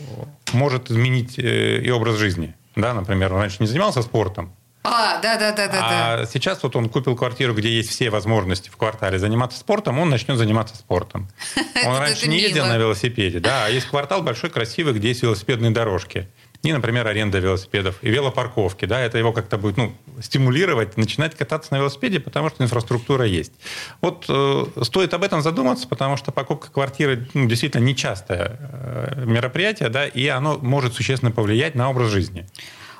может 0.51 0.91
изменить 0.91 1.39
э, 1.39 1.81
и 1.81 1.89
образ 1.89 2.17
жизни. 2.17 2.53
Да, 2.75 2.93
например, 2.93 3.33
он 3.33 3.41
раньше 3.41 3.57
не 3.59 3.67
занимался 3.67 4.01
спортом, 4.01 4.51
а, 4.83 5.21
да, 5.21 5.37
да, 5.37 5.51
да, 5.53 5.67
да. 5.67 5.79
А 5.81 6.17
да. 6.17 6.25
сейчас 6.25 6.61
вот 6.61 6.75
он 6.75 6.89
купил 6.89 7.15
квартиру, 7.15 7.53
где 7.53 7.69
есть 7.69 7.89
все 7.89 8.09
возможности 8.09 8.69
в 8.69 8.75
квартале 8.75 9.17
заниматься 9.17 9.57
спортом, 9.57 9.97
он 9.99 10.09
начнет 10.09 10.37
заниматься 10.37 10.75
спортом. 10.75 11.29
Он 11.85 11.97
раньше 11.97 12.27
не 12.27 12.39
ездил 12.39 12.65
на 12.65 12.77
велосипеде, 12.77 13.39
да, 13.39 13.65
а 13.65 13.69
есть 13.69 13.87
квартал 13.87 14.21
большой, 14.21 14.49
красивый, 14.49 14.93
где 14.93 15.09
есть 15.09 15.23
велосипедные 15.23 15.71
дорожки. 15.71 16.27
И, 16.63 16.71
например, 16.71 17.05
аренда 17.05 17.39
велосипедов 17.39 17.97
и 18.01 18.09
велопарковки, 18.09 18.85
да, 18.85 19.01
это 19.01 19.17
его 19.17 19.33
как-то 19.33 19.57
будет, 19.57 19.75
ну, 19.75 19.93
стимулировать, 20.21 20.95
начинать 20.95 21.35
кататься 21.35 21.73
на 21.73 21.79
велосипеде, 21.79 22.21
потому 22.21 22.49
что 22.49 22.63
инфраструктура 22.63 23.25
есть. 23.25 23.51
Вот 23.99 24.25
э, 24.29 24.65
стоит 24.83 25.13
об 25.13 25.23
этом 25.23 25.41
задуматься, 25.41 25.89
потому 25.89 26.15
что 26.15 26.31
покупка 26.31 26.71
квартиры 26.71 27.27
ну, 27.33 27.47
действительно 27.47 27.83
нечастое 27.83 28.57
э, 28.61 29.23
мероприятие, 29.25 29.89
да, 29.89 30.07
и 30.07 30.25
оно 30.27 30.57
может 30.57 30.93
существенно 30.93 31.31
повлиять 31.31 31.75
на 31.75 31.89
образ 31.89 32.11
жизни. 32.11 32.47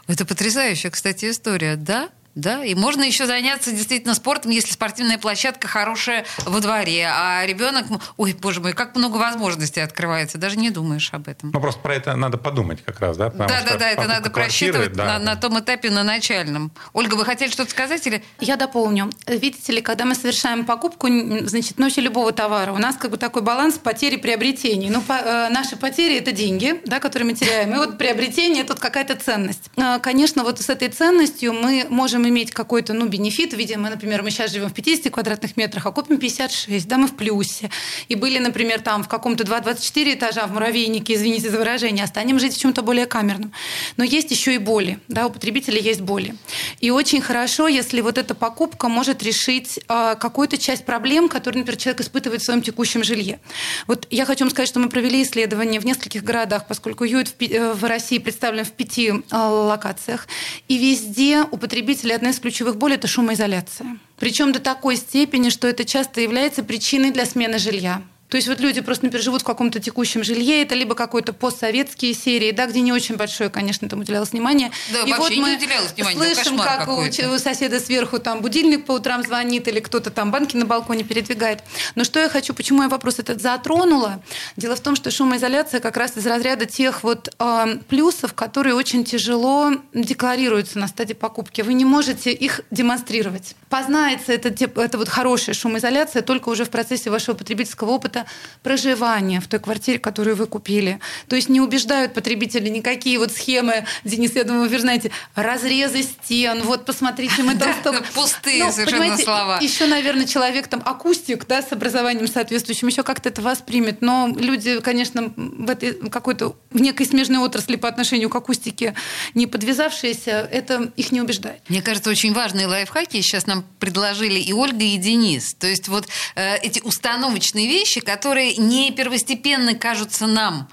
Это 0.08 0.26
потрясающая, 0.26 0.92
кстати, 0.92 1.30
история, 1.30 1.76
да? 1.76 2.10
Да, 2.36 2.64
и 2.66 2.74
можно 2.74 3.04
еще 3.04 3.28
заняться 3.28 3.72
действительно 3.72 4.16
спортом, 4.16 4.52
если 4.52 4.72
спортивная 4.72 5.18
площадка 5.18 5.68
хорошая 5.68 6.26
во 6.46 6.60
дворе, 6.60 7.08
а 7.08 7.46
ребенок, 7.46 7.86
ой, 8.18 8.34
боже 8.34 8.60
мой, 8.60 8.74
как 8.74 8.96
много 8.96 9.18
возможностей 9.18 9.82
открывается, 9.82 10.38
даже 10.40 10.58
не 10.58 10.72
думаешь 10.72 11.10
об 11.14 11.28
этом. 11.28 11.52
Ну 11.54 11.62
просто 11.62 11.80
про 11.82 11.96
это 11.96 12.16
надо 12.16 12.38
подумать 12.38 12.84
как 12.84 13.00
раз, 13.00 13.18
да? 13.18 13.30
да, 13.30 13.48
да, 13.48 13.78
да, 13.78 13.90
это 13.90 14.08
надо 14.08 14.32
просчитывать 14.32 14.94
да, 14.94 15.06
на, 15.06 15.20
да. 15.20 15.26
на 15.26 15.36
том 15.36 15.60
этапе, 15.60 15.92
на 15.92 16.04
начальном. 16.04 16.72
Ольга, 16.94 17.16
вы 17.16 17.26
хотели 17.26 17.52
что-то 17.52 17.70
сказать 17.70 18.06
или? 18.08 18.24
Я 18.40 18.56
дополню. 18.56 19.12
Видите 19.28 19.72
ли, 19.72 19.82
когда 19.82 20.06
мы 20.06 20.16
совершаем 20.16 20.66
покупку, 20.66 21.08
значит, 21.08 21.78
ночи 21.78 22.00
любого 22.00 22.32
товара, 22.32 22.72
у 22.72 22.78
нас 22.78 22.96
как 22.96 23.12
бы 23.12 23.18
такой 23.18 23.44
баланс 23.44 23.76
потери 23.76 24.16
приобретений. 24.16 24.90
Ну, 24.90 25.02
по, 25.02 25.14
э, 25.14 25.50
наши 25.50 25.76
потери 25.76 26.18
это 26.18 26.32
деньги, 26.32 26.82
да, 26.86 27.00
которые 27.00 27.30
мы 27.30 27.36
теряем, 27.36 27.74
и 27.74 27.78
вот 27.78 27.98
приобретение 28.00 28.64
тут 28.64 28.80
какая-то 28.80 29.16
ценность. 29.16 29.70
Э, 29.76 30.00
конечно, 30.00 30.44
вот 30.44 30.60
с 30.60 30.70
этой 30.70 30.90
ценностью 30.90 31.54
мы 31.54 31.86
можем 31.90 32.23
можем 32.24 32.30
иметь 32.30 32.52
какой-то 32.52 32.94
ну, 32.94 33.08
бенефит. 33.08 33.54
Видимо, 33.54 33.90
например, 33.90 34.24
мы 34.24 34.32
сейчас 34.32 34.52
живем 34.52 34.70
в 34.70 34.74
50 34.74 35.12
квадратных 35.12 35.58
метрах, 35.58 35.86
а 35.86 35.92
купим 35.92 36.18
56, 36.18 36.88
да, 36.88 36.98
мы 36.98 37.08
в 37.08 37.16
плюсе. 37.16 37.70
И 38.10 38.16
были, 38.16 38.40
например, 38.40 38.82
там 38.82 39.04
в 39.04 39.08
каком-то 39.08 39.44
2-24 39.44 40.14
этажа 40.14 40.48
в 40.48 40.54
муравейнике, 40.54 41.16
извините 41.16 41.50
за 41.50 41.58
выражение, 41.58 42.06
а 42.06 42.40
жить 42.40 42.56
в 42.56 42.60
чем-то 42.60 42.82
более 42.82 43.06
камерном. 43.06 43.52
Но 43.98 44.04
есть 44.04 44.32
еще 44.32 44.56
и 44.56 44.58
боли, 44.58 45.00
да, 45.08 45.28
у 45.28 45.30
потребителя 45.30 45.80
есть 45.80 46.02
боли. 46.02 46.36
И 46.80 46.92
очень 46.92 47.22
хорошо, 47.22 47.68
если 47.68 48.02
вот 48.02 48.18
эта 48.18 48.34
покупка 48.34 48.88
может 48.88 49.24
решить 49.24 49.80
э, 49.88 50.16
какую-то 50.20 50.58
часть 50.58 50.86
проблем, 50.86 51.30
которые, 51.30 51.60
например, 51.60 51.80
человек 51.80 52.02
испытывает 52.02 52.42
в 52.42 52.46
своем 52.46 52.62
текущем 52.62 53.04
жилье. 53.04 53.40
Вот 53.88 54.08
я 54.10 54.26
хочу 54.26 54.46
вам 54.46 54.52
сказать, 54.52 54.70
что 54.70 54.80
мы 54.80 54.90
провели 54.90 55.22
исследование 55.22 55.80
в 55.80 55.86
нескольких 55.86 56.24
городах, 56.24 56.68
поскольку 56.68 57.04
ЮИТ 57.04 57.28
в, 57.28 57.42
э, 57.42 57.74
в 57.74 57.84
России 57.84 58.18
представлен 58.18 58.64
в 58.64 58.72
пяти 58.72 59.10
э, 59.10 59.36
локациях, 59.38 60.28
и 60.68 60.78
везде 60.78 61.44
у 61.52 61.58
потребителя 61.58 62.13
одна 62.14 62.30
из 62.30 62.40
ключевых 62.40 62.78
болей– 62.78 62.96
это 62.98 63.08
шумоизоляция. 63.08 63.98
Причем 64.18 64.52
до 64.52 64.60
такой 64.60 64.96
степени, 64.96 65.50
что 65.50 65.68
это 65.68 65.86
часто 65.86 66.22
является 66.22 66.64
причиной 66.64 67.12
для 67.12 67.26
смены 67.26 67.60
жилья. 67.60 68.02
То 68.34 68.38
есть 68.38 68.48
вот 68.48 68.60
люди 68.60 68.82
просто, 68.82 69.06
например, 69.06 69.24
живут 69.24 69.42
в 69.44 69.46
каком-то 69.46 69.80
текущем 69.80 70.24
жилье, 70.24 70.64
это 70.64 70.74
либо 70.74 70.96
какой-то 70.96 71.34
постсоветские 71.34 72.16
серии, 72.16 72.50
да, 72.50 72.66
где 72.66 72.82
не 72.82 72.92
очень 72.92 73.16
большое, 73.16 73.52
конечно, 73.52 73.88
там 73.88 74.00
уделялось 74.00 74.32
внимание. 74.32 74.72
Да, 74.92 75.02
и 75.02 75.12
вообще 75.12 75.18
вот 75.20 75.30
не 75.30 75.40
мы 75.40 75.56
уделялось 75.56 75.94
внимания, 75.94 76.18
ну, 76.18 76.34
слышим, 76.34 76.58
как 76.58 76.88
у, 76.88 77.38
соседа 77.38 77.80
сверху 77.80 78.18
там 78.18 78.42
будильник 78.42 78.88
по 78.88 78.94
утрам 78.94 79.22
звонит, 79.22 79.68
или 79.68 79.80
кто-то 79.80 80.10
там 80.10 80.32
банки 80.32 80.58
на 80.58 80.66
балконе 80.66 81.04
передвигает. 81.04 81.60
Но 81.94 82.04
что 82.04 82.20
я 82.20 82.28
хочу, 82.28 82.56
почему 82.56 82.82
я 82.82 82.90
вопрос 82.90 83.20
этот 83.20 83.40
затронула? 83.40 84.20
Дело 84.58 84.76
в 84.76 84.80
том, 84.80 84.96
что 84.96 85.12
шумоизоляция 85.12 85.80
как 85.80 85.96
раз 85.96 86.18
из 86.18 86.26
разряда 86.26 86.66
тех 86.66 87.04
вот 87.04 87.32
э, 87.38 87.78
плюсов, 87.88 88.34
которые 88.34 88.74
очень 88.74 89.06
тяжело 89.06 89.74
декларируются 89.94 90.80
на 90.80 90.88
стадии 90.88 91.14
покупки. 91.14 91.62
Вы 91.62 91.74
не 91.74 91.86
можете 91.86 92.32
их 92.32 92.62
демонстрировать. 92.72 93.56
Познается 93.70 94.34
это, 94.34 94.50
это 94.50 94.98
вот 94.98 95.08
хорошая 95.08 95.54
шумоизоляция 95.54 96.24
только 96.24 96.50
уже 96.50 96.66
в 96.66 96.72
процессе 96.72 97.12
вашего 97.12 97.36
потребительского 97.36 97.92
опыта 97.92 98.23
проживания 98.62 99.40
в 99.42 99.48
той 99.48 99.60
квартире, 99.60 100.00
которую 100.00 100.36
вы 100.36 100.48
купили. 100.48 101.00
То 101.28 101.36
есть 101.36 101.50
не 101.50 101.62
убеждают 101.62 102.14
потребители 102.14 102.70
никакие 102.70 103.20
вот 103.20 103.32
схемы, 103.32 103.86
Денис, 104.04 104.36
я 104.36 104.44
думаю, 104.44 104.70
вы 104.70 104.80
знаете, 104.80 105.12
разрезы 105.36 106.04
стен, 106.04 106.62
вот 106.64 106.86
посмотрите, 106.86 107.44
мы 107.44 107.56
там 107.58 107.74
столько... 107.80 108.04
пустые 108.14 108.72
совершенно 108.72 109.18
слова. 109.18 109.60
Еще, 109.62 109.86
наверное, 109.86 110.26
человек 110.26 110.68
там 110.68 110.82
акустик, 110.86 111.46
да, 111.48 111.62
с 111.62 111.72
образованием 111.72 112.28
соответствующим, 112.28 112.88
еще 112.88 113.04
как-то 113.04 113.30
это 113.30 113.42
воспримет. 113.42 114.02
Но 114.02 114.34
люди, 114.36 114.80
конечно, 114.80 115.34
в 115.36 115.70
этой 115.70 115.94
какой-то 116.10 116.56
в 116.72 116.82
некой 116.82 117.06
смежной 117.06 117.40
отрасли 117.40 117.76
по 117.76 117.88
отношению 117.88 118.30
к 118.30 118.36
акустике 118.36 118.96
не 119.34 119.48
подвязавшиеся, 119.48 120.48
это 120.52 120.92
их 120.96 121.12
не 121.12 121.22
убеждает. 121.22 121.62
Мне 121.70 121.82
кажется, 121.82 122.10
очень 122.10 122.34
важные 122.34 122.68
лайфхаки 122.68 123.22
сейчас 123.22 123.48
нам 123.48 123.66
предложили 123.80 124.40
и 124.40 124.54
Ольга, 124.54 124.84
и 124.84 124.98
Денис. 124.98 125.54
То 125.54 125.68
есть 125.68 125.88
вот 125.88 126.08
э, 126.36 126.58
эти 126.58 126.80
установочные 126.82 127.68
вещи, 127.68 128.02
которые 128.14 128.58
не 128.58 128.92
первостепенно 128.92 129.74
кажутся 129.74 130.28
нам. 130.28 130.68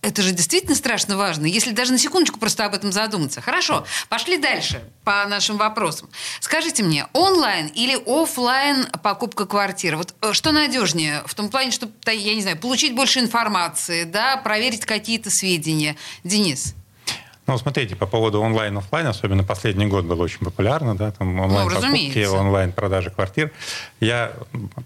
Это 0.00 0.22
же 0.22 0.32
действительно 0.32 0.74
страшно 0.74 1.18
важно, 1.18 1.44
если 1.44 1.72
даже 1.72 1.92
на 1.92 1.98
секундочку 1.98 2.38
просто 2.38 2.64
об 2.64 2.74
этом 2.74 2.90
задуматься. 2.90 3.42
Хорошо, 3.42 3.84
пошли 4.08 4.38
дальше 4.38 4.82
по 5.04 5.26
нашим 5.26 5.58
вопросам. 5.58 6.08
Скажите 6.40 6.82
мне, 6.82 7.06
онлайн 7.12 7.66
или 7.66 7.98
офлайн 8.06 8.86
покупка 9.02 9.44
квартиры? 9.44 9.98
Вот 9.98 10.14
э, 10.22 10.32
что 10.32 10.52
надежнее 10.52 11.22
в 11.26 11.34
том 11.34 11.50
плане, 11.50 11.70
чтобы, 11.70 11.92
я 12.06 12.34
не 12.34 12.40
знаю, 12.40 12.56
получить 12.56 12.94
больше 12.94 13.18
информации, 13.18 14.04
да, 14.04 14.38
проверить 14.38 14.86
какие-то 14.86 15.30
сведения? 15.30 15.96
Денис? 16.24 16.74
Ну, 17.46 17.56
смотрите, 17.58 17.94
по 17.94 18.06
поводу 18.06 18.40
онлайн-офлайн, 18.40 19.06
особенно 19.06 19.44
последний 19.44 19.86
год 19.86 20.04
было 20.04 20.22
очень 20.22 20.40
популярно, 20.40 20.96
да, 20.96 21.12
там 21.12 21.38
онлайн-покупки, 21.38 22.24
Ну, 22.26 22.34
онлайн-продажи 22.34 23.10
квартир. 23.10 23.52
Я 24.00 24.32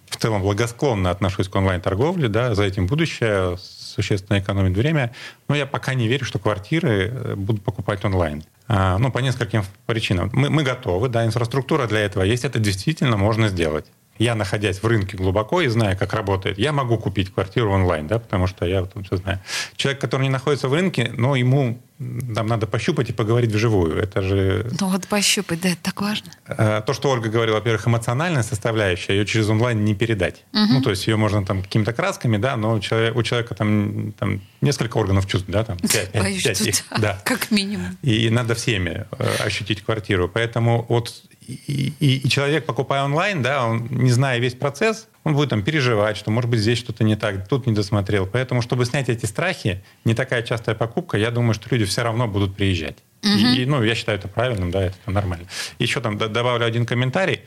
в 0.09 0.17
целом 0.17 0.43
благосклонно 0.43 1.11
отношусь 1.11 1.49
к 1.49 1.57
онлайн-торговле, 1.57 2.29
да, 2.29 2.55
за 2.55 2.65
этим 2.65 2.87
будущее, 2.87 3.57
существенно 3.59 4.39
экономит 4.39 4.77
время, 4.77 5.13
но 5.49 5.55
я 5.57 5.67
пока 5.67 5.95
не 5.95 6.07
верю, 6.07 6.25
что 6.25 6.39
квартиры 6.39 7.11
э, 7.13 7.35
будут 7.35 7.65
покупать 7.65 8.05
онлайн. 8.05 8.45
А, 8.69 8.99
Ну, 8.99 9.11
по 9.11 9.19
нескольким 9.19 9.65
причинам. 9.87 10.31
Мы, 10.33 10.51
мы 10.51 10.63
готовы, 10.63 11.09
да, 11.09 11.25
инфраструктура 11.25 11.87
для 11.87 12.01
этого 12.01 12.23
есть, 12.23 12.45
это 12.45 12.59
действительно 12.59 13.17
можно 13.17 13.49
сделать. 13.49 13.87
Я, 14.19 14.35
находясь 14.35 14.83
в 14.83 14.87
рынке 14.87 15.17
глубоко 15.17 15.63
и 15.63 15.69
зная, 15.69 15.97
как 15.97 16.13
работает, 16.13 16.59
я 16.59 16.73
могу 16.73 16.99
купить 16.99 17.33
квартиру 17.33 17.73
онлайн, 17.73 18.07
да, 18.07 18.19
потому 18.19 18.47
что 18.47 18.67
я 18.67 18.83
вот 18.83 18.93
все 19.07 19.17
знаю. 19.17 19.41
Человек, 19.77 20.01
который 20.01 20.25
не 20.25 20.29
находится 20.29 20.69
в 20.69 20.75
рынке, 20.75 21.11
но 21.17 21.37
ему 21.37 21.81
м, 22.01 22.35
там 22.35 22.47
надо 22.47 22.67
пощупать 22.67 23.11
и 23.11 23.13
поговорить 23.13 23.53
вживую. 23.53 23.97
Это 24.03 24.23
же 24.23 24.67
Ну 24.81 24.89
вот 24.89 25.07
пощупать, 25.07 25.61
да, 25.61 25.69
это 25.69 25.83
так 25.83 26.01
важно. 26.01 26.31
э, 26.47 26.83
то, 26.87 26.93
что 26.95 27.11
Ольга 27.11 27.29
говорила, 27.29 27.57
во-первых, 27.57 27.87
эмоциональная 27.87 28.43
составляющая, 28.43 29.13
ее 29.19 29.27
через 29.27 29.49
онлайн 29.49 29.85
не 29.85 29.95
передать. 29.95 30.45
Ну, 30.53 30.81
то 30.83 30.91
есть 30.91 31.07
ее 31.07 31.17
можно 31.17 31.45
там 31.45 31.63
какими-то 31.63 31.93
красками, 31.93 32.37
да, 32.39 32.57
но 32.57 32.75
у 32.75 32.81
человека, 32.81 33.19
у 33.19 33.23
человека 33.23 33.55
там, 33.55 34.13
там 34.19 34.41
несколько 34.61 34.97
органов 34.99 35.27
чувств, 35.27 35.49
да, 35.49 35.63
там 35.65 35.77
пять, 35.79 36.11
пять- 36.13 36.23
Боюсь, 36.23 36.43
пять 36.43 36.61
их, 36.63 36.75
да, 36.91 36.99
да. 36.99 37.21
как 37.25 37.51
минимум. 37.51 37.97
И 38.03 38.31
надо 38.31 38.55
всеми 38.55 39.07
э, 39.19 39.37
ощутить 39.47 39.83
квартиру. 39.83 40.29
Поэтому 40.33 40.87
вот 40.89 41.23
и, 41.47 41.93
и- 42.01 42.17
и 42.25 42.29
человек, 42.29 42.65
покупая 42.67 43.05
онлайн, 43.05 43.43
да, 43.43 43.67
он, 43.67 43.87
не 43.91 44.11
зная 44.11 44.39
весь 44.39 44.55
процесс, 44.55 45.07
он 45.25 45.35
будет 45.35 45.51
там 45.51 45.63
переживать, 45.63 46.17
что, 46.17 46.31
может 46.31 46.49
быть, 46.51 46.61
здесь 46.61 46.79
что-то 46.79 47.05
не 47.05 47.17
так, 47.17 47.47
тут 47.47 47.67
не 47.67 47.73
досмотрел. 47.73 48.27
Поэтому, 48.27 48.63
чтобы 48.63 48.87
снять 48.87 49.09
эти 49.09 49.27
страхи, 49.27 49.85
не 50.05 50.15
такая 50.15 50.43
частая 50.43 50.75
покупка, 50.75 51.19
я 51.19 51.31
думаю, 51.31 51.55
что 51.55 51.69
люди 51.71 51.85
все 51.85 52.03
равно 52.03 52.27
будут 52.27 52.57
приезжать. 52.57 52.99
И, 53.23 53.63
и, 53.63 53.67
ну, 53.67 53.83
я 53.83 53.95
считаю 53.95 54.19
это 54.19 54.29
правильным, 54.29 54.71
да, 54.71 54.85
это 54.85 55.11
нормально. 55.11 55.47
Еще 55.79 56.01
там 56.01 56.17
добавлю 56.17 56.65
один 56.65 56.87
комментарий 56.87 57.41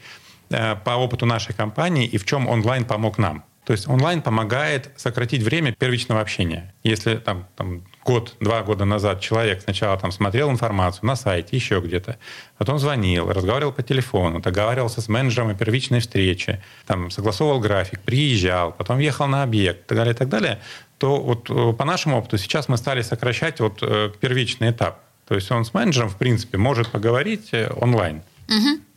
э, 0.50 0.76
по 0.76 0.92
опыту 0.92 1.26
нашей 1.26 1.56
компании 1.56 2.06
и 2.06 2.18
в 2.18 2.26
чем 2.26 2.48
онлайн 2.48 2.86
помог 2.86 3.18
нам. 3.18 3.44
То 3.66 3.72
есть 3.72 3.88
онлайн 3.88 4.22
помогает 4.22 4.92
сократить 4.98 5.42
время 5.42 5.72
первичного 5.72 6.20
общения. 6.20 6.74
Если 6.84 7.16
там, 7.16 7.48
там 7.56 7.84
год, 8.04 8.36
два 8.42 8.62
года 8.62 8.84
назад 8.84 9.22
человек 9.22 9.62
сначала 9.62 9.98
там 9.98 10.12
смотрел 10.12 10.52
информацию 10.52 11.06
на 11.06 11.16
сайте, 11.16 11.56
еще 11.56 11.80
где-то, 11.80 12.18
потом 12.58 12.78
звонил, 12.78 13.32
разговаривал 13.32 13.72
по 13.72 13.82
телефону, 13.82 14.42
договаривался 14.42 15.02
с 15.02 15.08
менеджером 15.08 15.50
о 15.50 15.54
первичной 15.54 16.02
встрече, 16.02 16.62
там, 16.86 17.10
согласовывал 17.10 17.62
график, 17.62 18.02
приезжал, 18.02 18.74
потом 18.74 19.00
ехал 19.00 19.28
на 19.28 19.44
объект 19.44 19.86
и 19.86 19.88
так 19.88 19.98
далее, 19.98 20.14
и 20.14 20.18
так 20.18 20.30
далее, 20.30 20.60
то 20.98 21.22
вот 21.22 21.50
э, 21.50 21.74
по 21.74 21.86
нашему 21.86 22.18
опыту 22.18 22.38
сейчас 22.38 22.68
мы 22.68 22.78
стали 22.78 23.02
сокращать 23.02 23.62
вот 23.62 23.80
э, 23.82 24.12
первичный 24.20 24.72
этап. 24.72 25.00
То 25.26 25.36
есть 25.36 25.50
он 25.52 25.64
с 25.64 25.74
менеджером, 25.74 26.10
в 26.10 26.18
принципе, 26.18 26.58
может 26.58 26.90
поговорить 26.90 27.50
э, 27.54 27.72
онлайн 27.76 28.24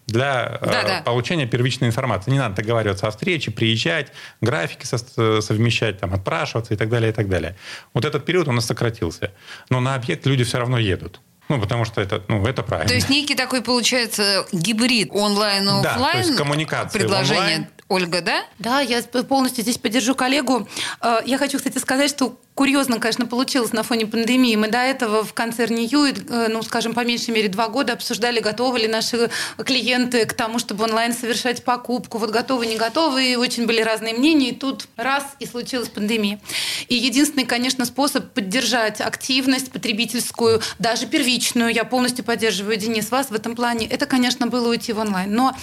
для 0.07 0.59
э, 0.61 0.67
Да, 0.67 0.83
да. 0.85 1.03
получения 1.03 1.47
первичной 1.47 1.89
информации. 1.89 2.31
Не 2.31 2.39
надо 2.39 2.57
договариваться 2.57 3.07
о 3.09 3.11
встрече, 3.11 3.51
приезжать, 3.51 4.13
графики 4.41 4.87
со- 4.87 5.41
совмещать, 5.41 5.99
там, 5.99 6.15
отпрашиваться 6.15 6.75
и 6.75 6.77
так 6.77 6.89
далее, 6.89 7.11
и 7.11 7.13
так 7.13 7.29
далее. 7.29 7.57
Вот 7.93 8.05
этот 8.05 8.25
период 8.25 8.49
у 8.49 8.53
нас 8.53 8.67
сократился. 8.67 9.33
Но 9.71 9.81
на 9.81 9.95
объект 9.95 10.27
люди 10.27 10.45
все 10.45 10.59
равно 10.59 10.79
едут. 10.79 11.21
Ну, 11.49 11.61
потому 11.61 11.85
что 11.85 12.01
это, 12.01 12.23
ну, 12.27 12.45
это 12.45 12.65
правильно. 12.65 12.89
То 12.89 12.95
есть 12.95 13.09
некий 13.09 13.37
такой 13.37 13.63
получается 13.63 14.47
гибрид 14.53 15.11
онлайн 15.13 15.63
и 15.63 15.83
Да, 15.83 15.95
то 16.13 16.19
есть 16.19 16.37
коммуникация 16.37 16.99
Предложение 17.01 17.39
онлайн. 17.45 17.67
Ольга, 17.89 18.21
да? 18.21 18.45
Да, 18.59 18.81
я 18.81 19.01
полностью 19.03 19.63
здесь 19.63 19.79
поддержу 19.79 20.15
коллегу. 20.15 20.67
Э, 21.01 21.19
Я 21.25 21.39
хочу, 21.39 21.59
кстати, 21.59 21.79
сказать, 21.79 22.11
что 22.11 22.37
курьезно, 22.55 22.99
конечно, 22.99 23.27
получилось 23.27 23.73
на 23.73 23.83
фоне 23.83 24.07
пандемии. 24.07 24.57
Мы 24.57 24.69
до 24.69 24.79
этого 24.79 25.23
в 25.23 25.35
концерне 25.35 25.85
Юит, 25.85 26.29
э, 26.31 26.49
ну, 26.49 26.63
скажем, 26.63 26.95
по 26.95 27.05
меньшей 27.05 27.31
мере 27.31 27.49
два 27.49 27.69
года 27.69 27.93
обсуждали, 27.93 28.41
готовы 28.41 28.81
ли 28.81 28.89
наши 28.89 29.31
клиенты 29.59 30.25
к 30.25 30.33
тому, 30.33 30.59
чтобы 30.59 30.85
онлайн 30.85 31.13
совершать 31.13 31.65
покупку. 31.65 32.19
Вот 32.19 32.31
готовы, 32.31 32.67
не 32.67 32.77
готовы. 32.77 33.33
И 33.33 33.37
очень 33.37 33.67
были 33.67 33.83
разные 33.83 34.15
мнения. 34.15 34.49
И 34.49 34.55
тут 34.55 34.89
раз, 34.97 35.25
и 35.39 35.47
случилась 35.47 35.89
пандемия. 35.89 36.41
И 36.89 36.95
единственный, 36.95 37.45
конечно, 37.45 37.85
способ 37.85 38.33
поддержать 38.33 39.01
активность 39.01 39.71
потребительскую, 39.71 40.61
даже 40.79 41.07
первичную, 41.07 41.73
я 41.73 41.85
полностью 41.85 42.25
поддерживаю, 42.25 42.77
Денис, 42.79 43.11
вас 43.11 43.29
в 43.31 43.35
этом 43.35 43.55
плане, 43.55 43.87
это, 43.87 44.07
конечно, 44.07 44.47
было 44.47 44.71
уйти 44.71 44.93
в 44.93 44.99
онлайн. 44.99 45.33
Но 45.33 45.55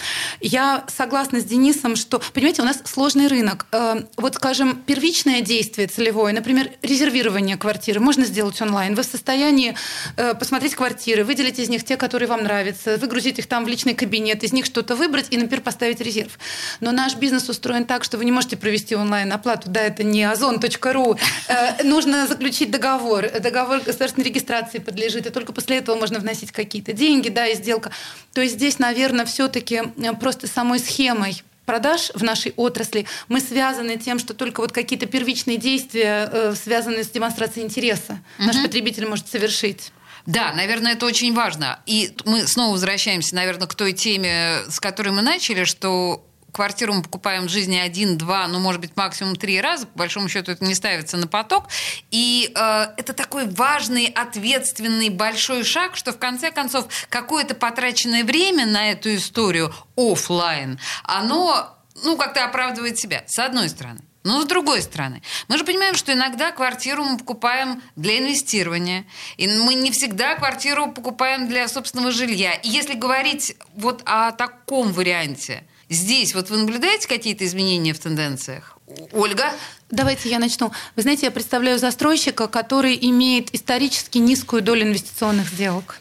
я 0.42 0.86
согласна 0.88 1.40
с 1.42 1.44
Денисом, 1.44 1.96
что, 1.96 2.13
понимаете, 2.34 2.62
у 2.62 2.66
нас 2.66 2.82
сложный 2.86 3.28
рынок. 3.28 3.66
Э, 3.72 4.04
Вот, 4.18 4.36
скажем, 4.36 4.82
первичное 4.86 5.42
действие 5.42 5.88
целевое, 5.88 6.34
например, 6.34 6.72
резервирование 6.82 7.58
квартиры 7.58 8.00
можно 8.00 8.26
сделать 8.26 8.62
онлайн. 8.62 8.96
Вы 8.96 9.04
в 9.04 9.06
состоянии 9.06 9.76
э, 10.18 10.34
посмотреть 10.34 10.76
квартиры, 10.76 11.24
выделить 11.24 11.60
из 11.60 11.70
них 11.70 11.84
те, 11.84 11.98
которые 11.98 12.28
вам 12.28 12.44
нравятся, 12.44 12.98
выгрузить 12.98 13.40
их 13.40 13.48
там 13.48 13.66
в 13.66 13.68
личный 13.68 13.94
кабинет, 13.94 14.44
из 14.44 14.54
них 14.54 14.66
что-то 14.66 14.96
выбрать 14.96 15.28
и, 15.32 15.38
например, 15.38 15.62
поставить 15.62 16.02
резерв. 16.02 16.40
Но 16.80 16.92
наш 16.92 17.16
бизнес 17.16 17.50
устроен 17.50 17.86
так, 17.86 18.04
что 18.04 18.18
вы 18.18 18.26
не 18.26 18.32
можете 18.32 18.58
провести 18.58 18.96
онлайн-оплату. 18.96 19.70
Да, 19.70 19.82
это 19.82 20.04
не 20.04 20.24
озон.ру. 20.24 21.18
Э, 21.48 21.84
Нужно 21.84 22.28
заключить 22.28 22.72
договор. 22.72 23.30
Договор 23.40 23.80
государственной 23.82 24.26
регистрации 24.26 24.80
подлежит, 24.80 25.26
и 25.26 25.30
только 25.30 25.54
после 25.54 25.78
этого 25.78 25.96
можно 25.96 26.20
вносить 26.20 26.52
какие-то 26.52 26.94
деньги, 26.94 27.30
да, 27.30 27.48
и 27.48 27.56
сделка. 27.56 27.92
То 28.34 28.42
есть 28.42 28.56
здесь, 28.56 28.80
наверное, 28.80 29.26
все-таки 29.26 29.84
просто 30.20 30.48
самой 30.48 30.80
схемой 30.80 31.44
продаж 31.66 32.12
в 32.14 32.24
нашей 32.24 32.54
отрасли 32.56 33.06
мы 33.28 33.40
связаны 33.40 33.98
тем, 33.98 34.20
что 34.20 34.34
только 34.34 34.62
вот 34.62 34.72
какие-то 34.72 35.06
первичные 35.06 35.58
действия, 35.58 36.30
э, 36.32 36.56
связанные 36.56 37.04
с 37.04 37.10
демонстрацией 37.10 37.66
интереса, 37.66 38.20
наш 38.38 38.62
потребитель 38.62 39.08
может 39.08 39.28
совершить. 39.28 39.92
Да, 40.26 40.54
наверное, 40.54 40.94
это 40.94 41.06
очень 41.06 41.34
важно. 41.34 41.80
И 41.86 42.16
мы 42.26 42.48
снова 42.48 42.74
возвращаемся, 42.74 43.36
наверное, 43.36 43.68
к 43.68 43.76
той 43.76 43.92
теме, 43.92 44.60
с 44.70 44.80
которой 44.80 45.10
мы 45.10 45.22
начали, 45.22 45.66
что 45.66 46.26
квартиру 46.54 46.94
мы 46.94 47.02
покупаем 47.02 47.48
в 47.48 47.50
жизни 47.50 47.78
один, 47.78 48.18
два, 48.18 48.48
ну, 48.48 48.60
может 48.60 48.80
быть, 48.80 48.96
максимум 48.96 49.36
три 49.36 49.60
раза. 49.60 49.88
По 49.88 50.00
большому 50.00 50.30
счету 50.30 50.52
это 50.52 50.64
не 50.64 50.76
ставится 50.76 51.18
на 51.18 51.28
поток. 51.28 51.68
И 52.12 52.52
э, 52.56 52.86
это 52.96 53.14
такой 53.14 53.48
важный, 53.48 54.06
ответственный, 54.06 55.10
большой 55.10 55.64
шаг, 55.64 55.98
что 55.98 56.14
в 56.14 56.20
конце 56.20 56.52
концов 56.52 56.88
какое-то 57.10 57.56
потраченное 57.56 58.24
время 58.24 58.66
на 58.66 58.92
эту 58.92 59.14
историю 59.16 59.74
офлайн, 59.98 60.80
оно, 61.04 61.76
ну, 62.04 62.16
как-то 62.16 62.46
оправдывает 62.46 62.98
себя, 62.98 63.24
с 63.28 63.40
одной 63.40 63.68
стороны. 63.68 64.02
Но 64.24 64.42
с 64.42 64.46
другой 64.46 64.82
стороны, 64.82 65.22
мы 65.50 65.58
же 65.58 65.66
понимаем, 65.66 65.96
что 65.96 66.14
иногда 66.14 66.52
квартиру 66.52 67.04
мы 67.04 67.18
покупаем 67.18 67.82
для 67.98 68.20
инвестирования. 68.20 69.06
И 69.36 69.48
мы 69.48 69.74
не 69.74 69.92
всегда 69.92 70.36
квартиру 70.36 70.92
покупаем 70.92 71.50
для 71.50 71.68
собственного 71.68 72.12
жилья. 72.12 72.54
И 72.54 72.70
если 72.70 72.94
говорить 72.94 73.58
вот 73.76 74.02
о 74.06 74.32
таком 74.32 74.94
варианте, 74.94 75.66
Здесь 75.94 76.34
вот 76.34 76.50
вы 76.50 76.58
наблюдаете 76.58 77.08
какие-то 77.08 77.46
изменения 77.46 77.94
в 77.94 78.00
тенденциях? 78.00 78.78
Ольга? 79.12 79.52
Давайте 79.92 80.30
я 80.30 80.40
начну. 80.40 80.72
Вы 80.96 81.04
знаете, 81.04 81.28
я 81.28 81.32
представляю 81.32 81.78
застройщика, 81.78 82.48
который 82.48 82.98
имеет 83.00 83.54
исторически 83.54 84.18
низкую 84.18 84.62
долю 84.64 84.84
инвестиционных 84.84 85.48
сделок. 85.50 86.00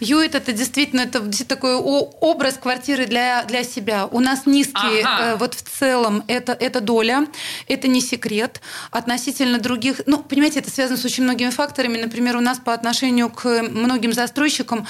Юит 0.00 0.34
это 0.34 0.52
действительно 0.52 1.02
это 1.02 1.22
такой 1.44 1.74
образ 1.74 2.54
квартиры 2.54 3.06
для, 3.06 3.44
для 3.44 3.64
себя. 3.64 4.06
У 4.06 4.20
нас 4.20 4.46
низкий, 4.46 5.02
ага. 5.02 5.32
э, 5.32 5.36
вот 5.36 5.54
в 5.54 5.62
целом, 5.62 6.24
это, 6.28 6.52
это 6.52 6.80
доля, 6.80 7.26
это 7.68 7.88
не 7.88 8.00
секрет. 8.00 8.60
Относительно 8.90 9.58
других, 9.58 10.02
ну, 10.06 10.18
понимаете, 10.18 10.60
это 10.60 10.70
связано 10.70 10.98
с 10.98 11.04
очень 11.04 11.24
многими 11.24 11.50
факторами. 11.50 11.98
Например, 11.98 12.36
у 12.36 12.40
нас 12.40 12.58
по 12.58 12.72
отношению 12.72 13.30
к 13.30 13.62
многим 13.62 14.12
застройщикам 14.12 14.86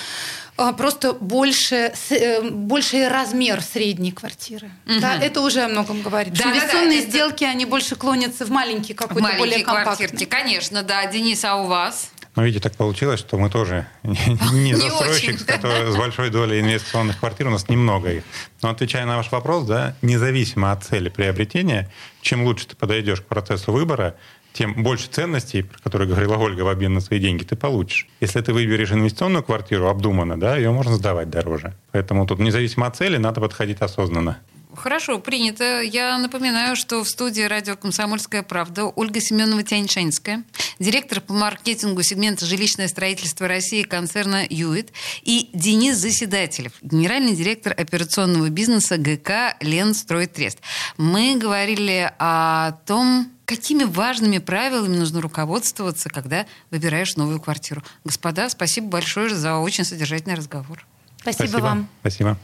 э, 0.57 0.73
просто 0.77 1.13
больше, 1.15 1.93
э, 2.11 2.43
больший 2.43 3.09
размер 3.09 3.61
средней 3.63 4.13
квартиры. 4.13 4.71
Угу. 4.87 5.01
Да, 5.01 5.17
это 5.17 5.41
уже 5.41 5.63
о 5.63 5.69
многом 5.69 6.03
говорит. 6.03 6.35
Да, 6.35 6.51
Инвестиционные 6.51 7.01
да, 7.01 7.05
да, 7.05 7.11
сделки, 7.11 7.45
это... 7.45 7.53
они 7.53 7.65
больше 7.67 7.97
клонятся 7.97 8.45
в 8.45 8.51
маленькие 8.51 8.97
какой-то 8.97 9.37
более 9.37 9.65
компактный. 9.65 10.07
квартирки, 10.07 10.25
конечно, 10.25 10.83
да. 10.83 11.05
Денис, 11.07 11.45
а 11.45 11.57
у 11.57 11.67
вас? 11.67 12.12
Но 12.35 12.45
видите, 12.45 12.63
так 12.63 12.77
получилось, 12.77 13.21
что 13.21 13.37
мы 13.37 13.51
тоже 13.51 13.87
не 14.03 14.75
застройщик, 14.75 15.41
с 15.41 15.97
большой 15.97 16.31
долей 16.31 16.61
инвестиционных 16.61 17.19
квартир, 17.19 17.49
у 17.49 17.51
нас 17.51 17.69
немного 17.69 18.11
их. 18.11 18.25
Но 18.63 18.71
отвечая 18.71 19.05
на 19.05 19.19
ваш 19.19 19.31
вопрос, 19.31 19.67
да, 19.67 19.97
независимо 20.01 20.73
от 20.73 20.85
цели 20.85 21.11
приобретения, 21.11 21.91
чем 22.23 22.45
лучше 22.45 22.69
ты 22.69 22.77
подойдешь 22.77 23.21
к 23.21 23.27
процессу 23.27 23.73
выбора, 23.73 24.15
тем 24.53 24.83
больше 24.83 25.09
ценностей, 25.09 25.63
про 25.63 25.79
которые 25.79 26.09
говорила 26.09 26.37
Ольга, 26.37 26.63
в 26.63 26.69
обмен 26.69 26.95
на 26.95 27.01
свои 27.01 27.19
деньги 27.19 27.43
ты 27.43 27.57
получишь. 27.57 28.07
Если 28.21 28.41
ты 28.41 28.53
выберешь 28.53 28.93
инвестиционную 28.93 29.43
квартиру 29.43 29.89
обдуманно, 29.89 30.39
да, 30.39 30.57
ее 30.57 30.71
можно 30.71 30.95
сдавать 30.95 31.31
дороже. 31.31 31.75
Поэтому 31.93 32.27
тут 32.27 32.39
независимо 32.39 32.87
от 32.87 32.97
цели 32.97 33.17
надо 33.17 33.41
подходить 33.41 33.81
осознанно. 33.81 34.39
Хорошо, 34.75 35.19
принято. 35.19 35.83
Я 35.83 36.17
напоминаю, 36.19 36.77
что 36.77 37.05
в 37.05 37.09
студии 37.09 37.43
радио 37.43 37.77
«Комсомольская 37.77 38.43
правда» 38.43 38.87
Ольга 38.87 39.21
Семенова 39.21 39.63
Тяньшанская, 39.63 40.45
директор 40.79 41.21
по 41.21 41.35
маркетингу 41.35 42.03
сегмента 42.03 42.47
«Жилищное 42.47 42.89
строительство 42.89 43.47
России» 43.49 43.83
концерна 43.83 44.45
«Юит» 44.49 44.93
и 45.23 45.51
Денис 45.53 45.97
Заседателев, 45.97 46.73
генеральный 46.81 47.35
директор 47.35 47.75
операционного 47.77 48.49
бизнеса 48.49 48.97
ГК 48.97 49.57
«Ленстройтрест». 49.61 50.59
Мы 50.97 51.37
говорили 51.37 52.11
о 52.19 52.73
том, 52.87 53.31
какими 53.45 53.85
важными 53.85 54.39
правилами 54.39 54.97
нужно 54.97 55.21
руководствоваться, 55.21 56.09
когда 56.09 56.47
выбираешь 56.71 57.17
новую 57.17 57.41
квартиру. 57.41 57.83
Господа, 58.05 58.49
спасибо 58.49 58.89
большое 58.89 59.29
за 59.35 59.57
очень 59.57 59.85
содержательный 59.85 60.37
разговор. 60.37 60.87
Спасибо, 61.21 61.47
спасибо. 61.49 61.65
вам. 61.65 61.89
Спасибо. 62.01 62.39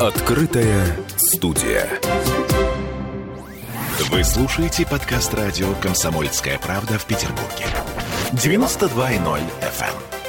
Открытая 0.00 0.96
студия. 1.18 1.86
Вы 4.08 4.24
слушаете 4.24 4.86
подкаст 4.86 5.34
радио 5.34 5.74
«Комсомольская 5.74 6.58
правда» 6.58 6.98
в 6.98 7.04
Петербурге. 7.04 7.66
92.0 8.32 9.42
FM. 9.60 10.19